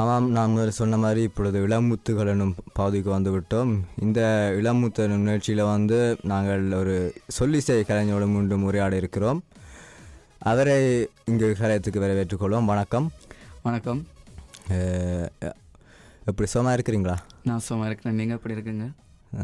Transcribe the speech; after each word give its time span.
ஆமாம் 0.00 0.26
நாங்கள் 0.36 0.70
சொன்ன 0.78 0.96
மாதிரி 1.02 1.20
இப்பொழுது 1.26 1.58
இளமுத்துகள் 1.66 2.30
என்னும் 2.32 2.54
பகுதிக்கு 2.78 3.10
வந்து 3.14 3.30
விட்டோம். 3.34 3.70
இந்த 4.06 4.20
இளமுத்து 4.58 5.06
நிகழ்ச்சியில் 5.12 5.62
வந்து 5.74 5.98
நாங்கள் 6.32 6.64
ஒரு 6.80 6.96
சொல்லிசை 7.38 7.76
கலைஞரோடு 7.90 8.26
மீண்டும் 8.34 8.66
உரையாட 8.68 8.94
இருக்கிறோம். 9.00 9.40
அவரை 10.50 10.76
இங்கு 11.30 11.48
கலையத்துக்கு 11.62 12.04
வரவேற்றுக்கொள்வோம் 12.04 12.70
வணக்கம். 12.72 13.08
வணக்கம். 13.66 14.02
எப்படி 16.30 16.48
சுகமாக 16.52 16.76
இருக்கிறீங்களா? 16.76 17.18
நான் 17.48 17.66
சும்மா 17.66 17.86
இருக்கிறேன். 17.90 18.18
நீங்கள் 18.20 18.38
எப்படி 18.38 18.56
இருக்குங்க? 18.56 18.88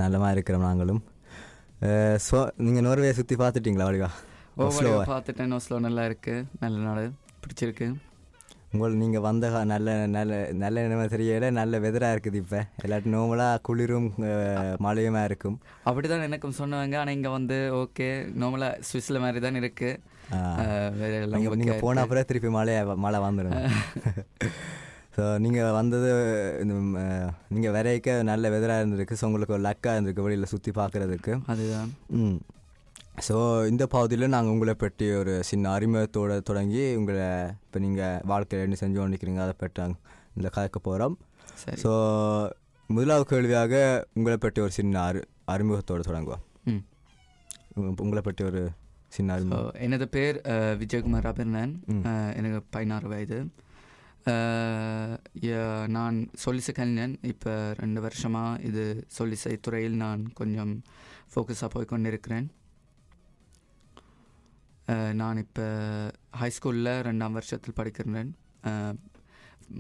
நல்லமா 0.03 0.31
இருக்கிறோம் 0.37 0.69
நாங்களும். 0.69 1.03
சோ 2.29 2.39
நீங்கள் 2.65 2.85
நோர்வே 2.89 3.13
சுற்றி 3.19 3.37
பார்த்துட்டீங்களா 3.45 3.87
வடிவா? 3.91 4.11
ஓவரையோ 4.65 4.99
பார்த்துட்டேன். 5.15 5.55
ஓஸ்லோ 5.59 5.79
நல்லா 5.87 6.05
இருக்கு. 6.11 6.35
நல்ல 6.65 6.77
நாடு 6.89 7.07
பிடிச்சிருக்கு. 7.45 7.89
உங்கள் 8.75 8.95
நீங்கள் 9.01 9.25
வந்த 9.25 9.45
நல்ல 9.71 9.89
நல்ல 10.15 10.33
நல்ல 10.61 10.77
நிலைமை 10.85 11.05
தெரியல 11.09 11.51
நல்ல 11.59 11.79
வெதராக 11.81 12.15
இருக்குது 12.15 12.39
இப்போ. 12.41 12.61
எல்லாட்டும் 12.85 13.15
நோமலாக 13.15 13.61
குளிரும் 13.63 14.09
மழையுமா 14.85 15.23
இருக்கும். 15.25 15.57
அப்படி 15.85 16.07
தான் 16.09 16.27
எனக்கும் 16.29 16.57
சொன்னாங்க. 16.59 16.95
ஆனால் 17.01 17.17
இங்கே 17.17 17.33
வந்து 17.35 17.59
ஓகே 17.81 18.09
நார்மலாக 18.41 18.81
சுவிஸில் 18.89 19.23
மாதிரி 19.25 19.41
தான் 19.41 19.61
இருக்கு. 19.61 19.91
ஆ. 20.31 20.39
அஹ், 20.63 20.91
வேற 20.99 21.13
எல்லாம் 21.19 21.43
நீங்கள் 21.61 21.83
போன. 21.83 22.03
அப்புறம் 22.05 22.29
திருப்பி 22.31 22.51
மழை 22.53 22.75
மழை 23.05 23.21
வந்துடும் 23.25 23.61
ஸோ 25.17 25.25
நீங்கள் 25.45 25.77
வந்தது 25.77 26.09
நீங்கள் 27.55 27.75
வரைக்க 27.77 28.15
நல்ல 28.31 28.51
வெதராக 28.51 28.81
இருந்திருக்கு. 28.81 29.19
ஸோ 29.19 29.27
உங்களுக்கு 29.29 29.57
ஒரு 29.57 29.65
லக்காக 29.67 29.95
இருந்திருக்கு 29.97 30.27
வெளியில் 30.27 30.53
சுற்றி 30.53 30.71
பார்க்குறதுக்கு 30.79 31.33
அதுதான். 31.53 31.91
ம். 32.19 32.39
ஸோ 33.15 33.37
இந்த 33.69 33.87
பகுதியில் 33.87 34.29
நாங்கள் 34.29 34.53
உங்களை 34.53 34.75
பற்றி 34.75 35.11
ஒரு 35.13 35.45
சின்ன 35.45 35.71
அறிமுகத்தோடு 35.71 36.43
தொடங்கி 36.43 36.97
உங்களை 36.97 37.27
இப்போ 37.59 37.79
நீங்கள் 37.79 38.21
வாழ்க்கையில் 38.25 38.67
என்ன 38.67 38.77
செஞ்சு 38.81 38.99
கொண்டிருக்கிறீங்க 39.01 39.39
அதை 39.39 39.53
பற்றி 39.57 39.85
இந்த 40.37 40.49
கலக்க 40.49 40.79
போகிறோம் 40.79 41.15
ஸோ 41.83 41.93
முதலாவது 42.91 43.25
கேள்வியாக 43.25 43.75
உங்களை 44.15 44.37
பற்றி 44.37 44.61
ஒரு 44.61 44.71
சின்ன 44.71 45.03
அறி 45.03 45.21
அறிமுகத்தோடு 45.47 46.03
தொடங்குவோம். 46.03 46.43
உங்களை 47.97 48.23
பற்றி 48.23 48.45
ஒரு 48.45 48.61
சின்ன 49.09 49.33
அறிமுகம். 49.33 49.71
எனது 49.81 50.09
பேர் 50.09 50.37
விஜயகுமார். 50.79 51.27
அஹ், 52.05 52.33
எனக்கு 52.35 52.63
பதினாறு 52.71 53.09
வயது. 53.09 53.39
நான் 55.89 56.17
சொல்லிசை 56.45 56.73
கலைஞன். 56.73 57.19
இப்போ 57.23 57.53
ரெண்டு 57.77 58.01
வருஷமாக 58.01 58.61
இது 58.63 58.85
சொல்லிசை 59.19 59.61
துறையில் 59.61 59.97
நான் 59.97 60.33
கொஞ்சம் 60.33 60.73
ஃபோக்கஸாக 61.35 61.69
போய் 61.69 61.85
கொண்டிருக்கிறேன் 61.85 62.47
நான் 65.15 65.39
இப்போ 65.39 65.67
ஹைஸ்கூலில் 66.37 66.93
ரெண்டாம் 67.07 67.37
வருஷத்தில் 67.37 67.79
படிக்கிறேன் 67.79 68.33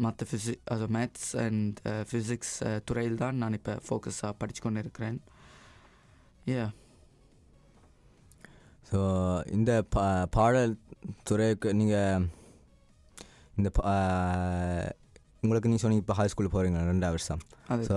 மற்ற 0.04 0.26
ஃபிசி 0.28 0.52
அது 0.66 0.84
மேத்ஸ் 0.94 1.28
அண்ட் 1.42 1.78
ஃபிசிக்ஸ் 2.08 2.54
துறையில் 2.84 3.16
தான் 3.16 3.38
நான் 3.38 3.52
இப்போ 3.54 3.74
ஃபோக்கஸாக 3.84 4.32
படித்து 4.38 4.60
கொண்டு 4.60 4.80
இருக்கிறேன் 4.80 5.18
ஏ 6.50 6.56
ஸோ 8.90 9.00
இந்த 9.50 9.70
பா 9.92 10.04
பாடல் 10.32 10.72
துறைக்கு 11.24 11.68
நீங்கள் 11.74 12.24
இந்த 13.56 13.68
பா- 13.76 14.90
உங்களுக்கு 15.42 15.68
நீங்கள் 15.68 15.82
சொன்னீங்க 15.82 16.04
இப்போ 16.04 16.14
ஹை 16.14 16.26
ஸ்கூல் 16.26 16.52
போகிறீங்க 16.52 16.78
ரெண்டாவது 16.86 17.16
வருஷம். 17.16 17.40
ஸோ 17.88 17.94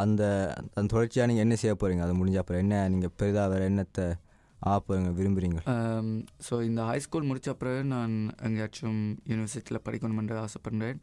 அந்த 0.00 0.22
அந்த 0.74 0.86
தொடர்ச்சியாக 0.92 1.28
நீங்கள் 1.30 1.44
என்ன 1.44 1.56
செய்ய 1.56 1.74
போகிறீங்க 1.74 2.02
அது 2.02 2.14
முடிஞ்ச 2.14 2.38
அப்புறம் 2.38 2.62
என்ன 2.64 2.80
நீங்கள் 2.88 3.14
பெரிதாக 3.16 3.50
வேறு 3.52 3.68
என்னத்தை 3.70 4.06
ஆ 4.62 4.72
போகிறீங்க 4.86 5.10
விரும்புகிறீங்க 5.18 5.60
ஸோ 6.46 6.54
இந்த 6.68 6.80
ஹைஸ்கூல் 6.90 7.28
முடிச்ச 7.30 7.50
பிறகு 7.62 7.80
நான் 7.94 8.14
எங்கேயாச்சும் 8.48 9.00
யூனிவர்சிட்டியில் 9.30 9.84
படிக்கணுமென்று 9.86 10.36
ஆசைப்படுறேன் 10.44 11.00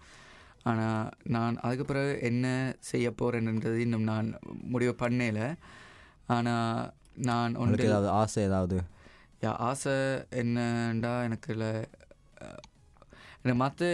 ஆனால் 0.72 1.08
நான் 1.36 1.56
அதுக்கு 1.66 1.86
பிறகு 1.86 2.12
என்ன 2.30 2.48
செய்ய 2.90 3.08
போகிறேன்ன்றது 3.22 3.80
இன்னும் 3.86 4.10
நான் 4.12 4.28
முடிவு 4.74 4.94
பண்ணல. 5.02 5.40
ஆனால் 6.36 6.92
நான் 7.30 7.58
ஒன்று 7.64 7.88
ஏதாவது 7.88 8.10
ஆசை 8.20 8.44
ஏதாவது? 8.50 8.78
யா 9.44 9.52
ஆசை 9.70 9.96
என்னண்டா 10.42 11.12
எனக்கு 11.28 11.50
இல்லை. 11.56 11.72
எனக்கு 13.42 13.60
மற்ற 13.64 13.90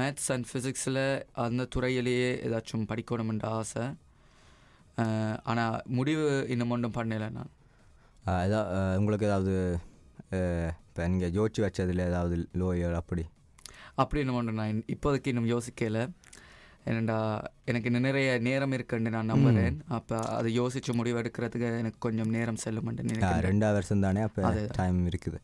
மேத்ஸ் 0.00 0.30
அண்ட் 0.34 0.48
ஃபிசிக்ஸில் 0.50 1.02
அந்த 1.44 1.68
துறையிலேயே 1.74 2.30
ஏதாச்சும் 2.46 2.88
படிக்கணுமென்ற 2.92 3.46
ஆசை. 3.60 3.84
ஆனால் 5.50 5.82
முடிவு 5.98 6.26
இன்னும் 6.54 6.74
ஒன்றும் 6.76 6.96
பண்ணலை 6.98 7.28
நான். 7.38 7.53
ஏதாவது 8.24 8.98
உங்களுக்கு 8.98 9.26
ஏதாவது 9.30 9.54
இப்போ 10.88 11.06
நீங்கள் 11.12 11.32
ஜோதிச்சு 11.36 11.62
வச்சதில் 11.64 12.06
ஏதாவது 12.10 12.36
லோயர் 12.60 12.96
அப்படி? 13.00 13.24
அப்படின்னு 14.02 14.32
ஒன்று 14.38 14.52
நான் 14.60 14.84
இப்போதைக்கு 14.94 15.32
இன்னும் 15.32 15.50
யோசிக்கல. 15.54 16.00
ஏனண்டா 16.90 17.16
எனக்கு 17.70 17.88
இன்னும் 17.88 18.06
நிறைய 18.08 18.30
நேரம் 18.46 18.74
இருக்குன்னு 18.76 19.14
நான் 19.16 19.30
நம்புறேன். 19.32 19.76
அப்போ 19.98 20.16
அதை 20.38 20.48
யோசிச்சு 20.60 20.92
முடிவு 20.98 21.20
எடுக்கிறதுக்கு 21.20 21.68
எனக்கு 21.82 22.00
கொஞ்சம் 22.06 22.32
நேரம் 22.36 22.58
நினைக்கிறேன். 22.66 23.46
ரெண்டாவது 23.50 23.78
வருஷம் 23.78 24.04
தானே 24.06 24.20
அப்போ. 24.20 24.66
டைம் 24.80 24.98
இருக்குது. 25.10 25.40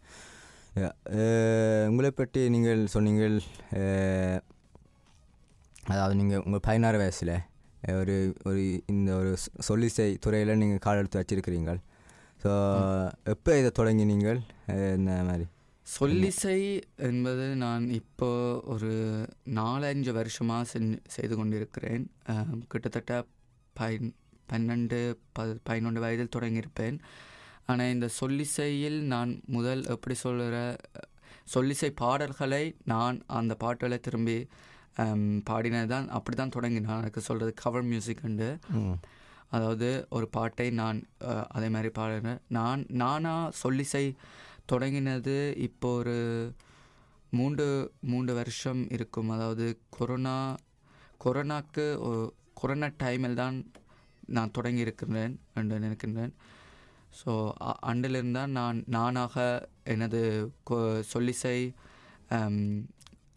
உங்களை 1.91 2.11
பற்றி 2.11 2.41
நீங்கள் 2.55 2.83
சொன்னீங்கள் 2.95 3.37
அதாவது 5.93 6.15
நீங்கள் 6.15 6.43
உங்கள் 6.47 6.65
பதினாறு 6.67 6.99
வயசில் 6.99 7.37
ஒரு 8.01 8.17
ஒரு 8.49 8.63
இந்த 8.93 9.11
ஒரு 9.21 9.31
சொல்லிசை 9.69 10.07
துறையில் 10.25 10.61
நீங்கள் 10.63 10.85
கால் 10.87 11.01
எடுத்து 11.03 11.21
வச்சிருக்கிறீங்க 11.21 11.73
ஸோ 12.41 12.53
எப்போ 13.27 13.51
இதை 13.59 13.71
தொடங்கினீங்கள் 13.75 14.39
அஹ், 14.71 14.93
இந்த 14.97 15.13
மாதிரி? 15.23 15.47
சொல்லிசை 15.87 16.59
என்பது 17.07 17.45
நான் 17.59 17.85
இப்போ 17.97 18.29
ஒரு 18.67 18.91
நாலஞ்சு 19.55 20.13
வருஷமாக 20.13 20.69
செஞ்சு 20.73 20.99
செய்து 21.09 21.35
கொண்டிருக்கிறேன். 21.37 22.05
கிட்டத்தட்ட 22.69 23.13
பன் 23.77 24.09
பன்னெண்டு 24.49 25.01
ப 25.33 25.41
பதினொன்று 25.65 26.01
வயதில் 26.01 26.35
தொடங்கியிருப்பேன். 26.37 26.97
ஆனால் 27.67 27.93
இந்த 27.93 28.07
சொல்லிசையில் 28.17 28.99
நான் 29.07 29.33
முதல் 29.49 29.83
எப்படி 29.89 30.15
சொல்கிற 30.23 30.57
சொல்லிசை 31.49 31.91
பாடல்களை 32.01 32.65
நான் 32.85 33.17
அந்த 33.37 33.55
பாட்டலை 33.61 33.99
திரும்பி 34.01 34.39
பாடினது 35.47 35.89
தான் 35.89 36.07
அப்படி 36.17 36.37
தான் 36.37 36.55
தொடங்கினான் 36.55 37.01
எனக்கு 37.01 37.21
சொல்கிறது 37.27 37.53
கவர் 37.61 37.87
மியூசிக் 37.89 38.25
உண்டு. 38.25 38.49
ம். 38.79 38.97
அதாவது 39.51 39.89
ஒரு 40.11 40.29
பாட்டை 40.29 40.71
நான் 40.71 40.99
அதே 41.49 41.69
மாதிரி 41.69 41.91
பாடுறேன் 41.99 42.41
நான் 42.49 42.87
நானாக 42.95 43.53
சொல்லிசை 43.63 44.05
தொடங்கினது 44.73 45.37
இப்போ 45.59 45.89
ஒரு 45.95 46.17
மூன்று 47.31 47.67
மூன்று 48.03 48.35
வருஷம் 48.35 48.91
இருக்கும். 48.91 49.31
அதாவது 49.31 49.67
கொரோனா 49.91 50.37
கொரோனாக்கு 51.25 51.85
கொரோனா 52.55 52.89
டைமில் 53.03 53.35
தான் 53.35 53.57
நான் 54.29 54.51
தொடங்கி 54.51 54.81
இருக்கின்றேன் 54.81 55.35
என்று 55.55 55.79
நினைக்கின்றேன். 55.79 56.33
ஸோ 57.21 57.31
அண்டிலிருந்து 57.81 58.39
தான் 58.39 58.51
நான் 58.51 58.85
நானாக 58.87 59.37
எனது 59.85 60.21
கொ- 60.71 60.81
சொல்லிசை 61.13 61.57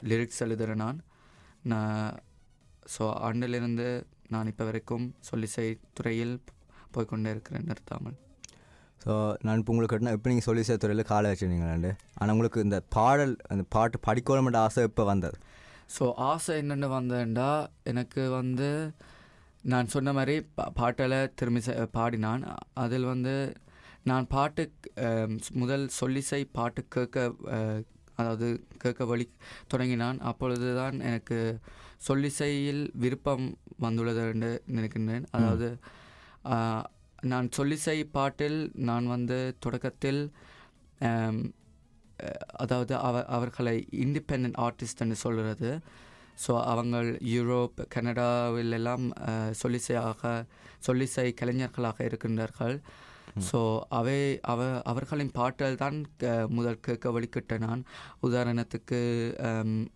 லிரிக்ஸ் 0.03 0.43
எழுதுகிறேன் 0.45 0.83
நான். 0.85 0.99
நான் 1.63 1.99
ஸோ 2.95 3.03
அண்டிலிருந்து 3.21 3.87
நான் 4.33 4.51
இப்போ 4.51 4.65
வரைக்கும் 4.69 5.05
சொல்லிசை 5.29 5.67
துறையில் 5.97 6.35
போய்க்கொண்டே 6.95 7.31
இருக்கிறேன் 7.35 7.67
நிறுத்தாமல். 7.69 8.17
ஸோ 9.03 9.13
நான் 9.45 9.59
இப்போ 9.61 9.71
உங்களுக்கு 9.73 9.93
கேட்டேன்னா 9.93 10.15
இப்போ 10.17 10.29
நீங்கள் 10.31 10.47
சொல்லிசை 10.47 10.75
துறையில் 10.83 11.09
காலை 11.11 11.29
வச்சுருந்தீங்களாண்டு 11.31 11.91
ஆனால் 12.17 12.33
உங்களுக்கு 12.35 12.59
இந்த 12.67 12.77
பாடல் 12.95 13.33
அந்த 13.53 13.63
பாட்டு 13.75 13.97
படிக்கணுமென்ற 14.07 14.59
ஆசை 14.67 14.83
இப்போ 14.89 15.05
வந்தது? 15.11 15.37
ஸோ 15.95 16.03
ஆசை 16.29 16.53
என்னென்னு 16.61 16.89
வந்தேன்டா 16.99 17.49
எனக்கு 17.91 18.23
வந்து 18.39 18.69
நான் 19.71 19.91
சொன்ன 19.95 20.13
மாதிரி 20.17 20.35
பா 20.57 20.63
பாட்டில் 20.79 21.17
திரும்பி 21.39 21.61
பாடினான். 21.97 22.41
அதில் 22.83 23.11
வந்து 23.13 23.35
நான் 24.09 24.25
பாட்டு 24.35 24.63
முதல் 25.61 25.85
சொல்லிசை 25.99 26.41
பாட்டு 26.57 26.81
கேட்க 26.95 27.17
அதாவது 28.21 28.47
கேட்க 28.81 29.05
வழி 29.11 29.25
தொடங்கினான். 29.71 30.17
அப்பொழுது 30.29 30.67
தான் 30.79 30.97
எனக்கு 31.09 31.37
சொல்லிசையில் 32.03 32.83
விருப்பம் 32.95 33.45
வந்துள்ளது 33.79 34.23
என்று 34.29 34.49
நினைக்கின்றேன். 34.69 35.25
அதாவது 35.31 35.67
நான் 37.23 37.47
சொல்லிசை 37.57 37.97
பாட்டில் 38.11 38.57
நான் 38.83 39.05
வந்து 39.07 39.37
தொடக்கத்தில் 39.59 40.21
அதாவது 42.57 42.93
அவ 43.01 43.15
அவர்களை 43.29 43.75
இண்டிபெண்ட் 44.03 44.57
ஆர்டிஸ்ட் 44.65 45.01
என்று 45.01 45.17
சொல்கிறது. 45.17 45.69
ஸோ 46.37 46.51
அவங்க 46.65 46.97
யூரோப் 47.31 47.79
கனடாவில் 47.87 48.71
எல்லாம் 48.71 49.05
அஹ், 49.23 49.53
சொல்லிசையாக 49.61 50.21
சொல்லிசை 50.87 51.27
கலைஞர்களாக 51.39 51.97
இருக்கின்றார்கள். 52.03 52.75
ஸோ 53.51 53.59
அவை 53.89 54.17
அவ 54.43 54.59
அவர்களின் 54.83 55.31
பாட்டல் 55.31 55.75
தான் 55.75 55.97
க- 56.17 56.47
முதல் 56.49 56.79
கேட்க 56.79 57.11
வழிகிட்ட 57.11 57.57
நான். 57.57 57.81
உதாரணத்துக்கு 58.21 58.99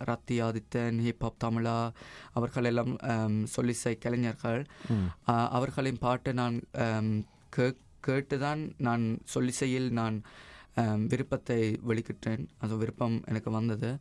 ரத்தி 0.05 0.37
ஆதித்தன் 0.41 0.99
ஹிப்ஹாப் 1.01 1.41
தமிழா 1.43 1.77
அவர்கள் 2.31 2.63
எல்லாம் 2.63 2.97
ஆம், 3.07 3.47
சொல்லிசை 3.55 3.97
கலைஞர்கள். 3.97 4.63
அவர்களின் 5.51 5.97
பாட்டை 5.97 6.33
நான் 6.33 6.57
கே- 7.57 7.77
கேட்டுதான் 8.07 8.73
நான் 8.77 9.05
சொல்லிசையில் 9.33 9.89
நான் 9.91 10.17
விருப்பத்தை 11.07 11.59
வெளிக்கிட்டேன் 11.87 12.43
அது 12.57 12.77
விருப்பம் 12.77 13.23
எனக்கு 13.25 13.51
வந்தது. 13.51 13.91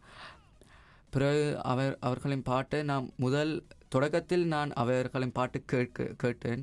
பிறகு 1.12 1.44
அவர் 1.64 1.98
அவர்களின் 2.00 2.42
பாட்டை 2.42 2.82
நான் 2.82 3.12
முதல் 3.16 3.52
தொடக்கத்தில் 3.94 4.44
நான் 4.54 4.70
அவர்களின் 4.82 5.36
பாட்டு 5.38 5.58
கேட்க 5.72 6.08
கேட்டேன். 6.22 6.62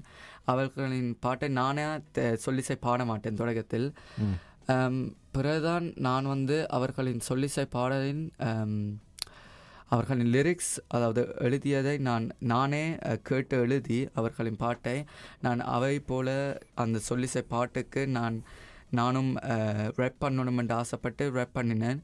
அவர்களின் 0.52 1.12
பாட்டை 1.20 1.48
நானே 1.60 1.86
சொல்லிசை 2.46 2.75
பாட 2.86 3.06
மாட்டேன் 3.12 3.40
தொடக்கத்தில். 3.42 3.88
பிறகுதான் 5.36 5.86
நான் 6.08 6.28
வந்து 6.34 6.58
அவர்களின் 6.78 7.22
சொல்லிசை 7.30 7.66
பாடலின் 7.75 8.24
அவர்களின் 9.94 10.30
லிரிக்ஸ் 10.34 10.74
அதாவது 10.88 11.22
எழுதியதை 11.46 11.96
நான் 12.08 12.25
நானே 12.52 12.84
கேட்டு 13.30 13.56
எழுதி 13.64 14.00
அவர்களின் 14.20 14.62
பாட்டை 14.64 14.96
நான் 15.46 15.60
அவை 15.75 15.96
போல 16.10 16.30
அந்த 16.84 17.00
சொல்லிசை 17.10 17.44
பாட்டுக்கு 17.54 18.04
நான் 18.18 18.38
நானும் 19.00 19.31
ரேப் 20.00 20.22
பண்ணணும் 20.24 20.60
என்று 20.62 20.75
ஆசைப்பட்டு 20.81 21.25
ரேப் 21.38 21.58
பண்ணினேன். 21.58 22.00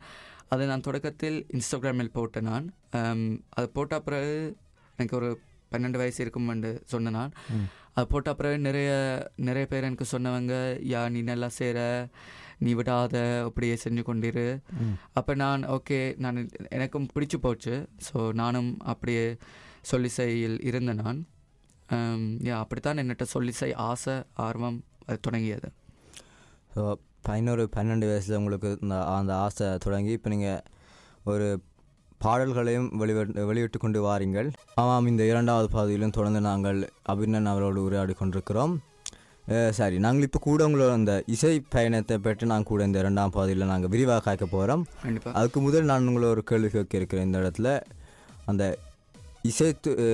அதை 0.52 0.64
நான் 0.68 0.86
தொடக்கத்தில் 0.88 1.40
இன்ஸ்டாகிராமில் 1.58 2.16
போட்டேன் 2.18 2.50
நான். 2.52 2.68
அது 3.58 3.68
போட்ட 3.76 4.00
பிறகு 4.08 4.36
எனக்கு 5.00 5.18
ஒரு 5.22 5.30
பன்னெண்டு 5.74 6.02
வயசு 6.02 6.20
இருக்கும் 6.24 6.52
என்று 6.54 6.72
சொன்ன 6.92 7.12
நான். 7.18 7.34
அது 7.96 8.06
போட்ட 8.12 8.30
பிறகு 8.40 8.58
நிறைய 8.68 8.92
நிறைய 9.48 9.66
பேர் 9.72 9.88
எனக்கு 9.88 10.06
சொன்னவங்க 10.12 10.56
யா 10.92 11.02
நீ 11.16 11.20
நல்லா 11.32 11.50
செய்கிற 11.58 11.80
நீ 12.66 12.72
விடாத 12.80 13.16
அப்படியே 13.48 13.76
செஞ்சு 13.84 14.02
கொண்டிரு. 14.08 14.48
அப்போ 15.20 15.34
நான் 15.44 15.62
ஓகே 15.76 16.00
நான் 16.24 16.40
எனக்கும் 16.78 17.10
பிடிச்சு 17.14 17.38
போச்சு. 17.46 17.76
ஸோ 18.08 18.18
நானும் 18.42 18.72
அப்படியே 18.94 19.26
சொல்லிசையில் 19.92 20.58
இருந்த 20.70 20.94
நான். 21.04 21.20
அப்படித்தான் 22.62 23.02
என்னட்ட 23.04 23.26
சொல்லிசை 23.36 23.70
ஆசை 23.90 24.16
ஆர்வம் 24.48 24.80
அது 25.08 25.20
தொடங்கியது. 25.28 25.70
ஸோ 26.74 26.82
பதினோரு 27.28 27.64
பன்னெண்டு 27.76 28.08
வயசில் 28.10 28.38
உங்களுக்கு 28.42 28.70
அந்த 29.20 29.34
ஆசை 29.46 29.70
தொடங்கி 29.86 30.12
இப்போ 30.18 30.30
நீங்கள் 30.36 30.62
ஒரு 31.32 31.48
பாடல்களையும் 32.26 32.88
வெளிவிட்டு 33.02 33.46
வெளியிட்டு 33.50 33.78
கொண்டு 33.84 34.00
வாரீங்கள். 34.08 34.50
ஆமாம் 34.82 35.10
இந்த 35.12 35.24
இரண்டாவது 35.32 35.68
பாதியிலும் 35.76 36.16
தொடர்ந்து 36.18 36.42
நாங்கள் 36.50 36.80
அபிநன் 37.14 37.50
அவரோடு 37.54 37.82
உரையாடி 37.88 38.16
கொண்டிருக்கிறோம். 38.22 38.76
சரி 39.78 39.98
நாங்கள் 40.06 40.26
இப்போ 40.28 40.40
கூட 40.48 40.66
உங்களோட 40.68 40.92
அந்த 40.98 41.14
இசை 41.36 41.54
பயணத்தை 41.76 42.16
பற்றி 42.26 42.46
நான் 42.52 42.68
கூட 42.72 42.84
இந்த 42.90 42.98
இரண்டாம் 43.04 43.34
பாதியில் 43.38 43.72
நாங்கள் 43.72 43.92
விரிவாக 43.94 44.22
காய்க்க 44.26 44.46
போகிறோம் 44.56 44.84
அதுக்கு 45.40 45.60
முதல் 45.68 45.90
நான் 45.92 46.10
உங்களை 46.12 46.28
ஒரு 46.34 46.44
கேள்வி 46.52 46.70
கேட்க 46.76 47.02
இருக்கிறேன். 47.02 47.28
இந்த 47.30 47.40
இடத்துல 47.44 47.70
அந்த 48.52 48.64
இசை 49.44 49.66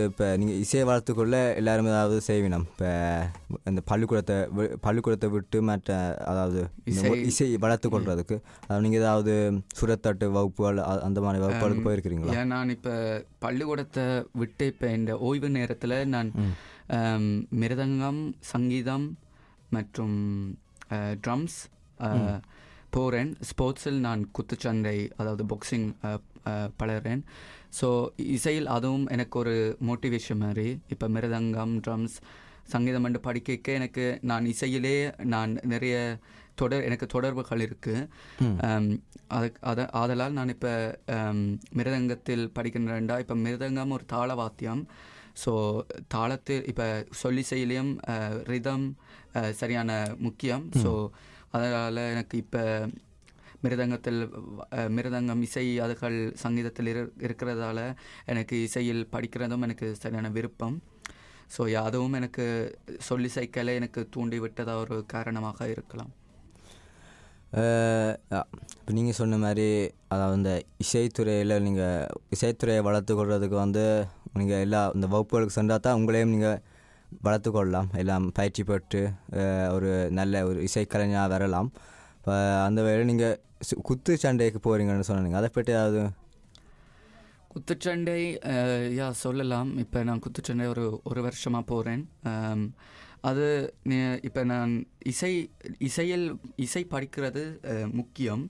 இப்போ 0.05 0.25
நீங்கள் 0.39 0.59
இசையை 0.61 0.83
வளர்த்துக்கொள்ள 0.87 1.35
எல்லாருமே 1.59 1.89
ஏதாவது 1.91 2.17
செய்வினம் 2.21 2.65
இப்போ 2.67 2.89
இந்த 3.65 3.81
பள்ளிக்கூடத்தை 3.87 4.35
வி- 4.57 4.75
பள்ளிக்கூடத்தை 4.77 5.27
விட்டு 5.31 5.57
மற்ற 5.61 5.93
அதாவது 6.25 6.59
இசை- 6.91 7.13
இசை 7.29 7.47
வளர்த்து 7.57 7.89
கொள்றதுக்கு 7.89 8.35
அதாவது 8.59 8.83
நீங்கள் 8.83 9.01
ஏதாவது 9.01 9.33
சுரத்தட்டு 9.79 10.27
வகுப்புகள் 10.31 10.79
அந்த 11.07 11.21
மாதிரி 11.21 11.41
வகுப்புகளுக்கு 11.43 11.85
போயிருக்கிறீங்களா? 11.87 12.35
நான் 12.53 12.73
இப்போ 12.75 12.93
பள்ளிக்கூடத்தை 13.39 14.05
விட்டு 14.33 14.65
இப்போ 14.65 14.89
இந்த 14.91 15.13
ஓய்வு 15.21 15.49
நேரத்தில் 15.57 15.97
நான் 16.09 16.31
மிருதங்கம் 17.59 18.21
சங்கீதம் 18.51 19.07
மற்றும் 19.69 20.17
ட்ரம்ஸ் 21.23 21.59
போகிறேன் 22.93 23.31
ஸ்போர்ட்ஸில் 23.47 23.99
நான் 24.01 24.21
குத்துச்சண்டை 24.31 24.97
அதாவது 25.17 25.43
பாக்ஸிங் 25.45 25.87
பழகிறேன். 26.77 27.21
ஸோ 27.79 27.87
இசையில் 28.37 28.67
அதுவும் 28.75 29.05
எனக்கு 29.15 29.35
ஒரு 29.43 29.55
மோட்டிவேஷன் 29.89 30.43
மாதிரி. 30.45 30.67
இப்போ 30.93 31.07
மிருதங்கம் 31.15 31.75
ட்ரம்ஸ் 31.85 32.17
சங்கீதம் 32.73 33.05
என்று 33.07 33.19
படிக்க 33.27 33.71
எனக்கு 33.79 34.05
நான் 34.29 34.45
இசையிலே 34.53 34.97
நான் 35.33 35.51
நிறைய 35.73 35.95
தொடர் 36.59 36.85
எனக்கு 36.87 37.07
தொடர்புகள் 37.13 37.63
இருக்குது. 37.65 38.01
அது 39.35 39.47
அத 39.71 39.85
ஆதலால் 40.01 40.37
நான் 40.37 40.53
இப்போ 40.55 40.73
மிருதங்கத்தில் 41.77 42.45
படிக்கின்றேன்டா 42.57 43.15
இப்போ 43.23 43.35
மிருதங்கம் 43.45 43.93
ஒரு 43.97 44.05
தாள 44.13 44.29
வாத்தியம் 44.41 44.83
ஸோ 45.43 45.53
தாளத்தில் 46.13 46.67
இப்போ 46.71 46.85
சொல்லிசையிலையும் 47.21 47.93
ரிதம் 48.51 48.85
சரியான 49.61 49.91
முக்கியம். 50.27 50.63
ஸோ 50.83 50.91
அதனால் 51.55 51.99
எனக்கு 52.13 52.35
இப்போ 52.43 52.63
மிருதங்கத்தில் 53.65 54.19
மிருதங்கம் 54.97 55.45
இசை 55.47 55.65
அதுகள் 55.85 56.17
சங்கீதத்தில் 56.43 56.91
இரு 56.93 57.05
இருக்கிறதால 57.27 57.79
எனக்கு 58.33 58.57
இசையில் 58.67 59.01
படிக்கிறதும் 59.15 59.65
எனக்கு 59.69 59.87
சரியான 60.03 60.29
விருப்பம். 60.37 60.77
ஸோ 61.55 61.63
அதுவும் 61.87 62.19
எனக்கு 62.19 62.45
சொல்லி 63.07 63.31
சைக்கலை 63.37 63.73
எனக்கு 63.81 64.03
தூண்டி 64.13 64.37
விட்டதாக 64.43 64.83
ஒரு 64.85 64.95
காரணமாக 65.15 65.67
இருக்கலாம். 65.73 66.13
இப்போ 68.79 68.93
நீங்கள் 68.97 69.17
சொன்ன 69.19 69.37
மாதிரி 69.43 69.67
அதாவது 70.13 70.37
இந்த 70.39 70.53
இசைத்துறையில் 70.83 71.55
நீங்கள் 71.67 72.07
இசைத்துறையை 72.35 72.81
வளர்த்து 72.87 73.51
வந்து 73.63 73.85
நீங்கள் 74.39 74.63
எல்லா 74.65 74.81
இந்த 74.95 75.07
வகுப்புகளுக்கு 75.13 75.57
சென்றால் 75.57 75.83
தான் 75.85 75.97
உங்களையும் 75.99 76.33
நீங்கள் 76.35 76.61
வளர்த்து 77.25 77.49
கொள்ளலாம். 77.55 77.89
எல்லாம் 78.01 78.25
பயிற்சி 78.37 78.63
பெற்று 78.69 79.01
ஒரு 79.75 79.91
நல்ல 80.19 80.41
ஒரு 80.49 80.59
இசைக்கலைஞராக 80.67 81.33
வரலாம். 81.35 81.69
இப்போ 82.25 82.37
அந்த 82.67 82.79
வகையில் 82.83 83.09
நீங்கள் 83.09 83.81
குத்து 83.87 84.11
சண்டைக்கு 84.21 84.59
போகிறீங்கன்னு 84.67 85.07
சொன்னீங்க. 85.09 85.37
அதை 85.39 85.49
பற்றி 85.55 85.71
ஏதாவது? 85.73 85.99
குத்துச்சண்டை 87.51 88.15
யா 88.99 89.07
சொல்லலாம். 89.23 89.69
இப்போ 89.83 89.99
நான் 90.07 90.21
குத்துச்சண்டை 90.25 90.65
ஒரு 90.71 90.85
ஒரு 91.09 91.21
வருஷமாக 91.25 91.69
போகிறேன் 91.71 92.03
அது 93.29 93.45
இப்போ 94.29 94.43
நான் 94.53 94.73
இசை 95.11 95.31
இசையில் 95.89 96.25
இசை 96.65 96.83
படிக்கிறது 96.95 97.43
முக்கியம். 97.99 98.43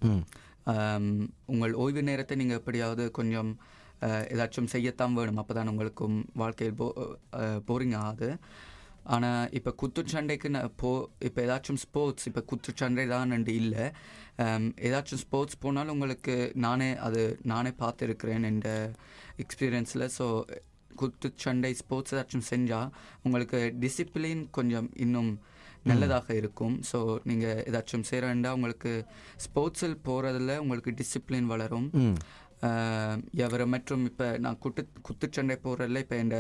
உங்கள் 1.54 1.76
ஓய்வு 1.86 2.04
நேரத்தை 2.12 2.38
நீங்கள் 2.44 2.62
எப்படியாவது 2.62 3.06
கொஞ்சம் 3.20 3.52
ஏதாச்சும் 4.34 4.74
செய்யத்தான் 4.76 5.18
வேணும். 5.20 5.42
அப்போ 5.44 5.56
தான் 5.60 5.74
உங்களுக்கும் 5.74 6.18
வாழ்க்கையில் 6.44 6.80
போ 6.84 6.88
போரிங் 7.72 7.98
ஆகுது 8.06 8.32
ஆனால் 9.14 9.50
இப்போ 9.58 9.72
குத்துச்சண்டைக்கு 9.82 10.50
நான் 10.56 10.76
போ 10.82 10.92
இப்போ 11.28 11.40
ஏதாச்சும் 11.46 11.82
ஸ்போர்ட்ஸ் 11.86 12.28
இப்போ 12.30 12.42
குத்துச்சண்டை 12.52 13.06
தான் 13.14 13.34
இல்லை. 13.62 13.86
ஏதாச்சும் 14.88 15.24
ஸ்போர்ட்ஸ் 15.26 15.62
போனாலும் 15.64 15.96
உங்களுக்கு 15.96 16.36
நானே 16.66 16.90
அது 17.08 17.24
நானே 17.54 17.74
பார்த்துருக்கிறேன் 17.82 18.48
என்ற 18.52 18.70
எக்ஸ்பீரியன்ஸில் 19.44 20.08
ஸோ 20.20 20.28
குத்துச்சண்டை 21.02 21.72
ஸ்போர்ட்ஸ் 21.82 22.16
ஏதாச்சும் 22.16 22.48
செஞ்சால் 22.54 22.90
உங்களுக்கு 23.26 23.60
டிசிப்ளின் 23.84 24.44
கொஞ்சம் 24.58 24.90
இன்னும் 25.06 25.34
நல்லதாக 25.90 26.28
இருக்கும். 26.42 26.76
ஸோ 26.92 27.00
நீங்கள் 27.30 27.60
ஏதாச்சும் 27.70 28.06
வேண்டாம் 28.30 28.56
உங்களுக்கு 28.60 28.94
ஸ்போர்ட்ஸில் 29.46 29.98
போகிறதுல 30.08 30.54
உங்களுக்கு 30.64 30.92
டிசிப்ளின் 31.02 31.52
வளரும். 31.54 31.88
எவர் 33.44 33.64
மற்றும் 33.74 34.04
இப்போ 34.10 34.28
நான் 34.44 34.60
குத்து 34.64 34.84
குத்துச்சண்டை 35.08 35.56
போகிறதில்ல 35.66 36.04
இப்போ 36.06 36.16
என் 36.24 36.34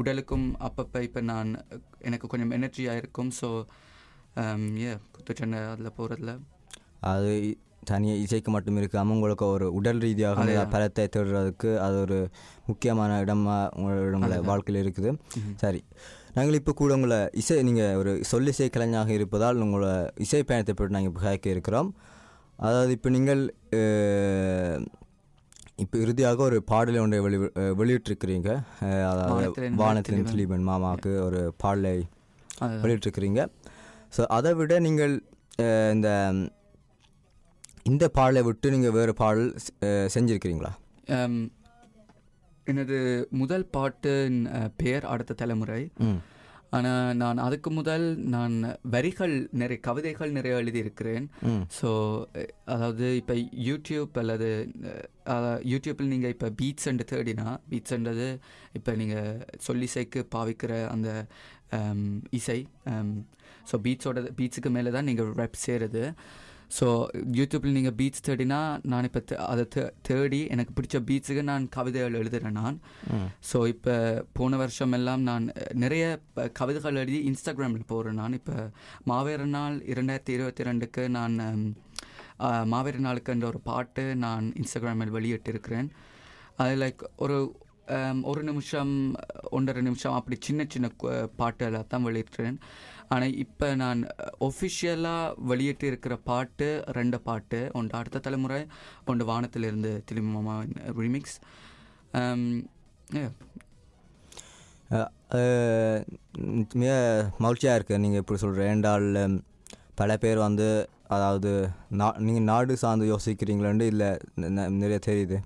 உடலுக்கும் 0.00 0.46
அப்பப்போ 0.68 1.00
இப்போ 1.08 1.20
நான் 1.32 1.50
எனக்கு 2.08 2.30
கொஞ்சம் 2.32 2.54
எனர்ஜியாக 2.58 3.00
இருக்கும். 3.02 3.32
ஸோ 3.40 3.48
ஏ 4.84 4.92
குத்துச்சண்டை 5.16 5.60
அதில் 5.72 5.96
போகிறதுல 5.98 6.34
அது 7.12 7.32
தனியாக 7.90 8.22
இசைக்கு 8.24 8.50
மட்டும் 8.54 8.78
இருக்காமல் 8.80 9.14
உங்களுக்கு 9.16 9.44
ஒரு 9.56 9.66
உடல் 9.78 10.00
ரீதியாக. 10.04 10.64
பலத்தை 10.74 11.04
தேடுறதுக்கு 11.14 11.70
அது 11.84 11.96
ஒரு 12.04 12.18
முக்கியமான 12.68 13.20
இடமா 13.24 13.58
உங்களோட. 13.78 14.40
வாழ்க்கையில் 14.50 14.82
இருக்குது. 14.84 15.12
சரி. 15.62 15.80
நாங்கள் 16.36 16.58
இப்போ 16.58 16.72
கூட 16.80 16.90
உங்களை 16.98 17.20
இசை 17.40 17.56
நீங்கள் 17.68 17.96
ஒரு 18.00 18.12
சொல்லிசை 18.32 18.68
கலைஞராக 18.74 19.10
இருப்பதால் 19.18 19.62
உங்களை 19.66 19.92
இசை 20.24 20.42
பயணத்தை 20.50 20.74
பற்றி 20.74 20.96
நாங்கள் 20.96 21.12
இப்போ 21.12 21.24
கேட்க 21.28 21.48
இருக்கிறோம். 21.54 21.90
அதாவது 22.66 22.92
இப்போ 22.96 23.08
நீங்கள் 23.16 23.42
இப்போ 25.82 25.96
இறுதியாக 26.04 26.42
ஒரு 26.48 26.58
பாடலை 26.70 26.98
ஒன்றை 27.02 27.18
வெளி 27.26 27.38
வெளியிட்டிருக்கிறீங்க. 27.80 28.50
அதாவது 29.10 29.68
வானத்தின் 29.82 30.26
திலீபன். 30.30 30.64
மாமாவுக்கு 30.70 31.12
ஒரு 31.26 31.40
பாடலை. 31.62 31.94
வெளியிட்டிருக்கிறீங்க. 32.82 33.40
ஸோ 34.16 34.22
அதை 34.38 34.52
விட 34.60 34.78
நீங்கள் 34.86 35.14
இந்த 35.94 36.08
இந்த 37.90 38.04
பாடலை 38.18 38.42
விட்டு 38.48 38.74
நீங்கள் 38.74 38.94
வேறு 38.98 39.12
பாடல் 39.22 39.48
செஞ்சிருக்கிறீங்களா? 40.14 40.72
எனது 42.70 42.98
முதல் 43.40 43.64
பாட்டின் 43.76 44.40
பெயர் 44.80 45.06
அடுத்த 45.12 45.38
தலைமுறை. 45.42 45.80
ஆனால் 46.76 47.16
நான் 47.20 47.42
அதுக்கு 47.44 47.70
முதல் 47.70 48.04
நான் 48.34 48.54
வரிகள் 48.94 49.34
நிறைய 49.60 49.78
கவிதைகள் 49.86 50.34
நிறைய 50.36 50.58
எழுதியிருக்கிறேன். 50.62 51.26
ஸோ 51.78 51.88
அதாவது 52.74 53.06
இப்போ 53.20 53.34
யூடியூப் 53.68 54.18
அல்லது 54.22 54.50
யூடியூப்பில் 55.72 56.12
நீங்கள் 56.14 56.34
இப்போ 56.34 56.50
பீட்ஸ்ன்ட்டு 56.60 57.08
தேடினா 57.12 57.48
பீட்ஸ்ன்றது 57.72 58.28
இப்போ 58.78 58.94
நீங்கள் 59.00 59.40
சொல்லிசைக்கு 59.66 60.22
பாவிக்கிற 60.36 60.74
அந்த 60.94 61.10
இசை 62.40 62.60
ஸோ 63.70 63.76
பீட்ஸோட 63.86 64.20
பீட்ஸுக்கு 64.38 64.70
மேலே 64.76 64.90
தான் 64.90 65.08
நீங்கள் 65.10 65.34
ரெப் 65.42 65.60
செய்கிறது 65.66 66.04
ஸோ 66.70 66.86
யூடியூப்பில் 67.32 67.72
நீங்கள் 67.72 67.94
பீட்ஸ் 67.94 68.24
தேடினா 68.26 68.58
நான் 68.84 69.04
இப்போ 69.04 69.20
அதை 69.46 69.64
தே- 69.74 69.90
தேடி 70.02 70.46
எனக்கு 70.46 70.72
பிடிச்ச 70.76 70.96
பீட்ஸுக்கு 71.06 71.42
நான் 71.42 71.68
கவிதைகள் 71.68 72.18
எழுதுகிறேன் 72.18 72.58
நான். 72.58 72.76
ஸோ 73.50 73.66
இப்போ 73.66 73.94
போன 74.32 74.56
வருஷம் 74.56 74.92
எல்லாம் 74.92 75.22
நான் 75.22 75.46
நிறைய 75.76 76.04
கவிதைகள் 76.54 76.94
எழுதி 76.94 77.20
இன்ஸ்டாகிராமில் 77.26 77.90
போடுறேன் 77.90 78.20
நான். 78.20 78.32
இப்போ 78.32 78.56
மாவேறு 79.06 79.46
நாள் 79.50 79.78
இரண்டாயிரத்தி 79.86 80.30
இருபத்தி 80.30 80.62
ரெண்டுக்கு 80.62 81.04
நான் 81.10 81.36
மாவேறு 82.66 83.00
நாளுக்குன்ற 83.00 83.46
ஒரு 83.46 83.60
பாட்டு 83.62 84.04
நான் 84.18 84.46
இன்ஸ்டாகிராமில் 84.54 85.16
வெளியிட்டிருக்கிறேன். 85.16 85.90
அது 86.56 86.74
லைக் 86.76 87.02
ஒரு 87.16 87.38
ஒரு 88.24 88.42
நிமிஷம் 88.42 88.92
ஒன்றரை 89.50 89.82
நிமிஷம் 89.82 90.12
அப்படி 90.12 90.36
சின்ன 90.40 90.64
சின்ன 90.68 90.90
கு- 91.00 91.10
பாட்டுகளை 91.36 91.80
தான் 91.86 92.06
வெளியிட்டுறேன் 92.06 92.58
ஆனால் 93.12 93.36
இப்போ 93.44 93.68
நான் 93.74 94.00
ஒஃபிஷியலாக 94.46 95.34
வெளியிட்டு 95.50 95.86
இருக்கிற 95.86 96.14
பாட்டு 96.28 96.68
ரெண்டு 96.98 97.18
பாட்டு 97.20 97.60
ஒன்று 97.78 97.98
அடுத்த 98.00 98.22
தலைமுறை 98.26 98.60
ஒன்று 99.10 99.24
வானத்திலிருந்து 99.30 99.92
திரும்பி 100.08 100.32
மாமா 100.36 100.54
ரிமிக்ஸ் 101.00 101.36
மிக 106.80 106.92
மகிழ்ச்சியாக 107.44 107.76
இருக்குது 107.78 108.02
நீங்கள் 108.04 108.22
இப்படி 108.22 108.40
சொல்கிற 108.44 108.64
ஏண்டால் 108.70 109.10
பல 110.00 110.16
பேர் 110.16 110.38
வந்து 110.46 110.68
அதாவது 111.14 111.50
நா 112.00 112.06
நீங்கள் 112.26 112.48
நாடு 112.50 112.72
சார்ந்து 112.82 113.06
யோசிக்கிறீங்களான்னு 113.12 113.86
இல்லை 113.92 114.10
நிறைய 114.82 114.98
தெரியுது. 115.06 115.36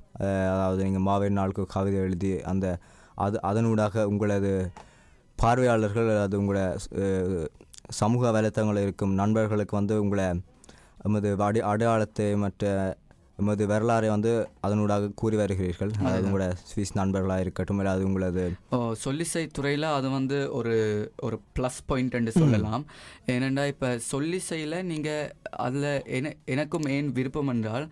அதாவது 0.55 0.81
நீங்கள் 0.87 1.07
மாவே 1.09 1.29
நாளுக்கு 1.39 1.65
கவிதை 1.75 1.99
எழுதி 2.07 2.33
அந்த 2.53 2.67
அது 3.25 3.37
அதனூடாக 3.51 4.05
உங்களது 4.13 4.53
பார்வையாளர்கள் 5.45 6.11
அது 6.25 6.35
உங்களை 6.43 6.65
சமூக 8.01 8.31
வலைத்தளங்களில் 8.37 8.87
இருக்கும் 8.87 9.17
நண்பர்களுக்கு 9.23 9.75
வந்து 9.81 9.95
உங்களை 10.03 10.27
எமது 11.07 11.31
அடி 11.47 11.61
அடையாளத்தை 11.71 12.29
மற்ற 12.45 12.71
எமது 13.43 13.65
வரலாறை 13.71 14.09
வந்து 14.15 14.33
அதனூடாக 14.67 15.09
கூறி 15.21 15.37
வருகிறீர்கள். 15.41 15.93
அதாவது 16.01 16.27
உங்களோட 16.29 16.47
ஸ்வீஸ் 16.69 16.93
நண்பர்களாக 16.99 17.45
இருக்கட்டும் 17.45 17.81
இல்லை 17.81 17.93
அது 17.95 18.07
உங்களது 18.09 18.45
சொல்லிசை 19.05 19.43
துறையில் 19.57 19.87
அது 19.97 20.09
வந்து 20.17 20.39
ஒரு 20.59 20.75
ஒரு 21.27 21.37
ப்ளஸ் 21.57 21.81
பாயிண்ட்னு 21.89 22.35
சொல்லலாம். 22.41 22.85
ஏனெண்டா 23.35 23.65
இப்போ 23.73 23.91
சொல்லிசையில் 24.13 24.79
நீங்கள் 24.93 25.33
அதில் 25.67 25.91
என 26.19 26.33
எனக்கும் 26.55 26.89
ஏன் 26.97 27.11
விருப்பம் 27.19 27.53
என்றால் 27.55 27.87